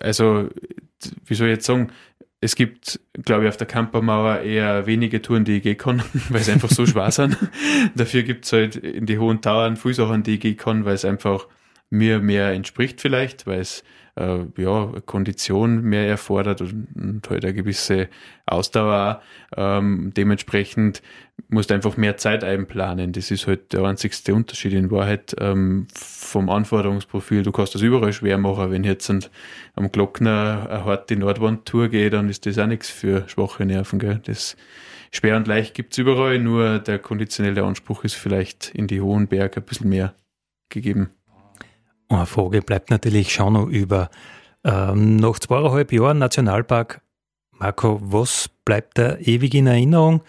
also, 0.00 0.48
wie 1.26 1.34
soll 1.34 1.48
ich 1.48 1.54
jetzt 1.54 1.66
sagen, 1.66 1.90
es 2.40 2.56
gibt, 2.56 3.00
glaube 3.22 3.44
ich, 3.44 3.48
auf 3.48 3.56
der 3.58 3.66
Campermauer 3.66 4.40
eher 4.40 4.86
wenige 4.86 5.20
Touren, 5.20 5.44
die 5.44 5.58
ich 5.58 5.62
gehen 5.62 5.76
kann, 5.76 6.02
weil 6.30 6.40
sie 6.40 6.52
einfach 6.52 6.70
so 6.70 6.86
schwer 6.86 7.10
sind. 7.10 7.36
Dafür 7.94 8.22
gibt 8.22 8.46
es 8.46 8.52
halt 8.52 8.76
in 8.76 9.06
die 9.06 9.18
hohen 9.18 9.42
Tauern 9.42 9.76
viele 9.76 9.94
Sachen, 9.94 10.22
die 10.22 10.34
ich 10.34 10.40
gehen 10.40 10.56
kann, 10.56 10.84
weil 10.84 10.94
es 10.94 11.04
einfach 11.04 11.46
mir 11.90 12.20
mehr 12.20 12.52
entspricht 12.52 13.00
vielleicht, 13.00 13.46
weil 13.46 13.60
es 13.60 13.84
äh, 14.20 14.62
ja, 14.62 14.92
Kondition 15.06 15.82
mehr 15.82 16.06
erfordert 16.06 16.60
und, 16.60 16.88
und 16.94 17.30
halt 17.30 17.44
eine 17.44 17.54
gewisse 17.54 18.08
Ausdauer 18.46 19.22
ähm, 19.56 20.12
dementsprechend 20.16 21.02
musst 21.48 21.70
du 21.70 21.74
einfach 21.74 21.96
mehr 21.96 22.16
Zeit 22.16 22.44
einplanen. 22.44 23.12
Das 23.12 23.30
ist 23.30 23.46
halt 23.46 23.72
der 23.72 23.82
einzigste 23.84 24.34
Unterschied 24.34 24.72
in 24.72 24.90
Wahrheit 24.90 25.34
ähm, 25.38 25.86
vom 25.94 26.50
Anforderungsprofil. 26.50 27.42
Du 27.42 27.52
kannst 27.52 27.74
das 27.74 27.82
überall 27.82 28.12
schwer 28.12 28.38
machen. 28.38 28.70
Wenn 28.70 28.84
jetzt 28.84 29.08
am, 29.10 29.20
am 29.74 29.90
Glockner 29.90 30.66
eine 30.68 30.84
harte 30.84 31.16
Nordwand-Tour 31.16 31.88
geht, 31.88 32.12
dann 32.12 32.28
ist 32.28 32.46
das 32.46 32.58
auch 32.58 32.66
nichts 32.66 32.90
für 32.90 33.28
schwache 33.28 33.64
Nerven. 33.64 33.98
Gell? 33.98 34.20
Das 34.24 34.56
schwer 35.12 35.36
und 35.36 35.46
leicht 35.46 35.74
gibt's 35.74 35.98
überall, 35.98 36.38
nur 36.38 36.78
der 36.78 36.98
konditionelle 36.98 37.64
Anspruch 37.64 38.04
ist 38.04 38.14
vielleicht 38.14 38.70
in 38.74 38.86
die 38.86 39.00
hohen 39.00 39.28
Berge 39.28 39.60
ein 39.60 39.64
bisschen 39.66 39.88
mehr 39.88 40.14
gegeben. 40.68 41.10
Eine 42.10 42.26
Frage 42.26 42.60
bleibt 42.60 42.90
natürlich 42.90 43.32
schon 43.32 43.52
noch 43.52 43.66
über. 43.66 44.10
Ähm, 44.64 45.16
nach 45.16 45.38
zweieinhalb 45.38 45.92
Jahren 45.92 46.18
Nationalpark, 46.18 47.00
Marco, 47.52 48.00
was 48.02 48.50
bleibt 48.64 48.98
da 48.98 49.16
ewig 49.18 49.54
in 49.54 49.68
Erinnerung? 49.68 50.22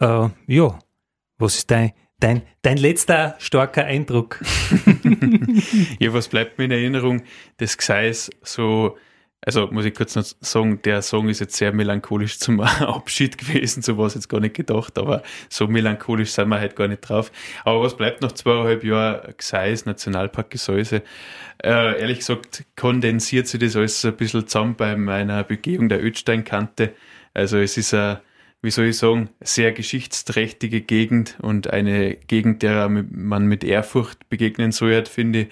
Äh, 0.00 0.30
ja, 0.46 0.78
was 1.36 1.56
ist 1.56 1.70
dein, 1.70 1.92
dein, 2.20 2.42
dein 2.62 2.78
letzter 2.78 3.36
starker 3.38 3.84
Eindruck? 3.84 4.40
ja, 5.98 6.12
was 6.14 6.28
bleibt 6.28 6.56
mir 6.56 6.64
in 6.64 6.70
Erinnerung? 6.70 7.22
Das 7.58 7.76
Gseis 7.76 8.30
so 8.42 8.96
also 9.42 9.68
muss 9.68 9.86
ich 9.86 9.94
kurz 9.94 10.16
noch 10.16 10.24
sagen, 10.40 10.82
der 10.82 11.00
Song 11.00 11.28
ist 11.28 11.40
jetzt 11.40 11.56
sehr 11.56 11.72
melancholisch 11.72 12.38
zum 12.38 12.60
Abschied 12.60 13.38
gewesen, 13.38 13.82
so 13.82 13.96
war 13.96 14.06
es 14.06 14.14
jetzt 14.14 14.28
gar 14.28 14.40
nicht 14.40 14.54
gedacht, 14.54 14.98
aber 14.98 15.22
so 15.48 15.66
melancholisch 15.66 16.32
sind 16.32 16.48
wir 16.48 16.60
halt 16.60 16.76
gar 16.76 16.88
nicht 16.88 17.00
drauf. 17.00 17.32
Aber 17.64 17.80
was 17.82 17.96
bleibt 17.96 18.20
nach 18.20 18.32
zweieinhalb 18.32 18.84
Jahren 18.84 19.34
Gseis, 19.38 19.86
Nationalpark 19.86 20.50
Gesäuse? 20.50 21.02
Äh, 21.62 22.00
ehrlich 22.00 22.18
gesagt 22.18 22.64
kondensiert 22.76 23.46
sich 23.46 23.60
das 23.60 23.76
alles 23.76 24.04
ein 24.04 24.16
bisschen 24.16 24.46
zusammen 24.46 24.74
bei 24.76 24.96
meiner 24.96 25.42
Begehung 25.44 25.88
der 25.88 26.04
Ödsteinkante. 26.04 26.94
Also 27.32 27.58
es 27.58 27.78
ist 27.78 27.94
eine, 27.94 28.20
wie 28.60 28.70
soll 28.70 28.86
ich 28.86 28.98
sagen, 28.98 29.30
sehr 29.40 29.72
geschichtsträchtige 29.72 30.82
Gegend 30.82 31.38
und 31.40 31.70
eine 31.70 32.14
Gegend, 32.14 32.62
der 32.62 32.88
man 32.88 33.46
mit 33.46 33.64
Ehrfurcht 33.64 34.28
begegnen 34.28 34.72
soll, 34.72 35.06
finde 35.06 35.40
ich. 35.40 35.48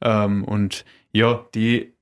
Ähm, 0.00 0.44
und 0.44 0.84
ja, 1.12 1.46
die 1.54 1.95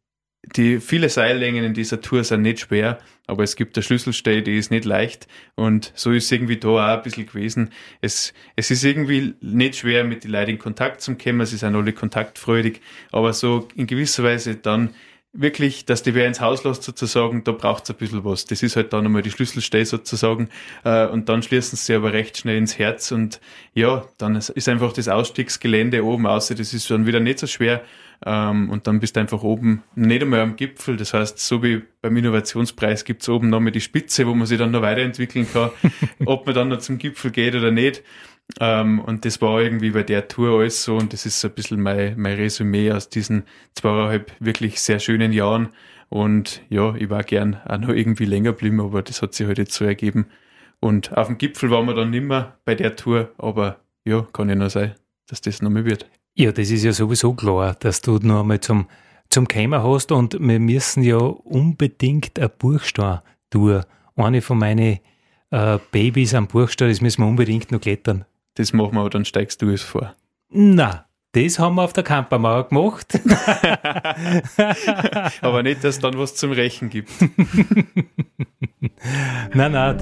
die 0.56 0.80
viele 0.80 1.08
Seillängen 1.08 1.64
in 1.64 1.74
dieser 1.74 2.00
Tour 2.00 2.24
sind 2.24 2.42
nicht 2.42 2.60
schwer, 2.60 2.98
aber 3.26 3.42
es 3.42 3.56
gibt 3.56 3.76
eine 3.76 3.82
Schlüsselstelle, 3.82 4.42
die 4.42 4.58
ist 4.58 4.70
nicht 4.70 4.84
leicht. 4.84 5.26
Und 5.54 5.92
so 5.94 6.12
ist 6.12 6.24
es 6.24 6.32
irgendwie 6.32 6.58
da 6.58 6.68
auch 6.68 6.98
ein 6.98 7.02
bisschen 7.02 7.26
gewesen. 7.26 7.70
Es, 8.00 8.34
es 8.56 8.70
ist 8.70 8.84
irgendwie 8.84 9.34
nicht 9.40 9.76
schwer, 9.76 10.04
mit 10.04 10.24
den 10.24 10.30
Leuten 10.30 10.52
in 10.52 10.58
Kontakt 10.58 11.00
zu 11.00 11.14
kommen, 11.16 11.46
sie 11.46 11.56
sind 11.56 11.74
alle 11.74 11.92
kontaktfreudig, 11.92 12.80
aber 13.12 13.32
so 13.32 13.68
in 13.74 13.86
gewisser 13.86 14.22
Weise 14.24 14.56
dann 14.56 14.90
wirklich, 15.34 15.84
dass 15.84 16.02
die 16.02 16.14
wer 16.14 16.26
ins 16.26 16.40
Haus 16.40 16.62
lässt 16.64 16.84
sozusagen, 16.84 17.42
da 17.42 17.52
braucht 17.52 17.84
es 17.84 17.90
ein 17.90 17.96
bisschen 17.96 18.24
was. 18.24 18.44
Das 18.44 18.62
ist 18.62 18.76
halt 18.76 18.92
dann 18.92 19.04
einmal 19.04 19.22
die 19.22 19.32
Schlüsselstelle 19.32 19.84
sozusagen. 19.84 20.48
Äh, 20.84 21.06
und 21.06 21.28
dann 21.28 21.42
schließen 21.42 21.76
sie 21.76 21.94
aber 21.94 22.12
recht 22.12 22.38
schnell 22.38 22.56
ins 22.56 22.78
Herz. 22.78 23.10
Und 23.10 23.40
ja, 23.74 24.06
dann 24.18 24.36
ist 24.36 24.68
einfach 24.68 24.92
das 24.92 25.08
Ausstiegsgelände 25.08 26.04
oben 26.04 26.26
außer, 26.26 26.54
das 26.54 26.72
ist 26.72 26.88
dann 26.90 27.06
wieder 27.06 27.20
nicht 27.20 27.40
so 27.40 27.48
schwer 27.48 27.82
ähm, 28.26 28.70
und 28.70 28.86
dann 28.86 29.00
bist 29.00 29.16
du 29.16 29.20
einfach 29.20 29.42
oben, 29.42 29.82
nicht 29.94 30.22
einmal 30.22 30.40
am 30.40 30.56
Gipfel. 30.56 30.96
Das 30.96 31.12
heißt, 31.12 31.38
so 31.38 31.62
wie 31.62 31.82
beim 32.00 32.16
Innovationspreis 32.16 33.04
gibt 33.04 33.22
es 33.22 33.28
oben 33.28 33.50
nochmal 33.50 33.72
die 33.72 33.80
Spitze, 33.80 34.26
wo 34.26 34.34
man 34.34 34.46
sich 34.46 34.58
dann 34.58 34.70
noch 34.70 34.82
weiterentwickeln 34.82 35.46
kann, 35.52 35.70
ob 36.24 36.46
man 36.46 36.54
dann 36.54 36.68
noch 36.68 36.78
zum 36.78 36.98
Gipfel 36.98 37.30
geht 37.30 37.54
oder 37.54 37.70
nicht. 37.70 38.02
Ähm, 38.60 39.00
und 39.00 39.24
das 39.24 39.42
war 39.42 39.60
irgendwie 39.60 39.90
bei 39.90 40.02
der 40.02 40.28
Tour 40.28 40.58
alles 40.58 40.84
so 40.84 40.96
und 40.96 41.12
das 41.12 41.26
ist 41.26 41.40
so 41.40 41.48
ein 41.48 41.54
bisschen 41.54 41.80
mein, 41.80 42.18
mein 42.18 42.36
Resümee 42.36 42.92
aus 42.92 43.08
diesen 43.08 43.44
zweieinhalb 43.74 44.32
wirklich 44.40 44.80
sehr 44.80 45.00
schönen 45.00 45.32
Jahren. 45.32 45.68
Und 46.08 46.62
ja, 46.70 46.94
ich 46.94 47.10
war 47.10 47.24
gern 47.24 47.60
auch 47.66 47.78
noch 47.78 47.88
irgendwie 47.88 48.26
länger 48.26 48.52
geblieben, 48.52 48.80
aber 48.80 49.02
das 49.02 49.20
hat 49.20 49.34
sich 49.34 49.46
halt 49.46 49.58
jetzt 49.58 49.74
so 49.74 49.84
ergeben. 49.84 50.26
Und 50.80 51.16
auf 51.16 51.26
dem 51.26 51.38
Gipfel 51.38 51.70
waren 51.70 51.86
wir 51.86 51.94
dann 51.94 52.10
nimmer 52.10 52.56
bei 52.64 52.74
der 52.74 52.96
Tour, 52.96 53.32
aber 53.38 53.80
ja, 54.04 54.26
kann 54.32 54.48
ja 54.48 54.54
noch 54.54 54.70
sein, 54.70 54.94
dass 55.26 55.40
das 55.40 55.62
noch 55.62 55.70
mehr 55.70 55.84
wird. 55.84 56.06
Ja, 56.36 56.50
das 56.50 56.70
ist 56.70 56.82
ja 56.82 56.92
sowieso 56.92 57.34
klar, 57.34 57.76
dass 57.78 58.00
du 58.00 58.18
noch 58.18 58.40
einmal 58.40 58.58
zum, 58.58 58.86
zum 59.30 59.46
Kämer 59.46 59.84
hast 59.84 60.10
und 60.10 60.36
wir 60.40 60.58
müssen 60.58 61.04
ja 61.04 61.16
unbedingt 61.16 62.40
ein 62.40 62.50
Burgstein 62.58 63.20
tun. 63.50 63.82
Eine 64.16 64.42
von 64.42 64.58
meinen 64.58 64.98
äh, 65.50 65.78
Babys 65.92 66.34
am 66.34 66.48
Burgstein, 66.48 66.88
das 66.88 67.00
müssen 67.00 67.22
wir 67.22 67.28
unbedingt 67.28 67.70
noch 67.70 67.80
klettern. 67.80 68.24
Das 68.54 68.72
machen 68.72 68.94
wir, 68.94 69.00
aber 69.00 69.10
dann 69.10 69.24
steigst 69.24 69.62
du 69.62 69.70
es 69.70 69.82
vor. 69.82 70.16
Na, 70.50 71.06
das 71.32 71.60
haben 71.60 71.76
wir 71.76 71.82
auf 71.82 71.92
der 71.92 72.02
Campermauer 72.02 72.68
gemacht. 72.68 73.14
aber 75.40 75.62
nicht, 75.62 75.84
dass 75.84 75.96
es 75.96 76.00
dann 76.00 76.18
was 76.18 76.34
zum 76.34 76.50
Rächen 76.50 76.90
gibt. 76.90 77.10
nein, 79.54 79.72
nein, 79.72 79.72
da, 79.72 79.96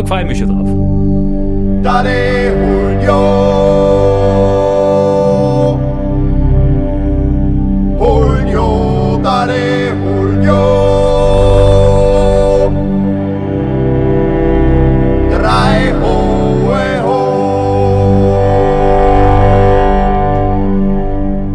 da 0.00 0.06
freue 0.06 0.22
ich 0.22 0.28
mich 0.28 0.38
schon 0.38 0.48
drauf. 0.48 1.82
Dale 1.82 3.02
Julio! 3.02 4.03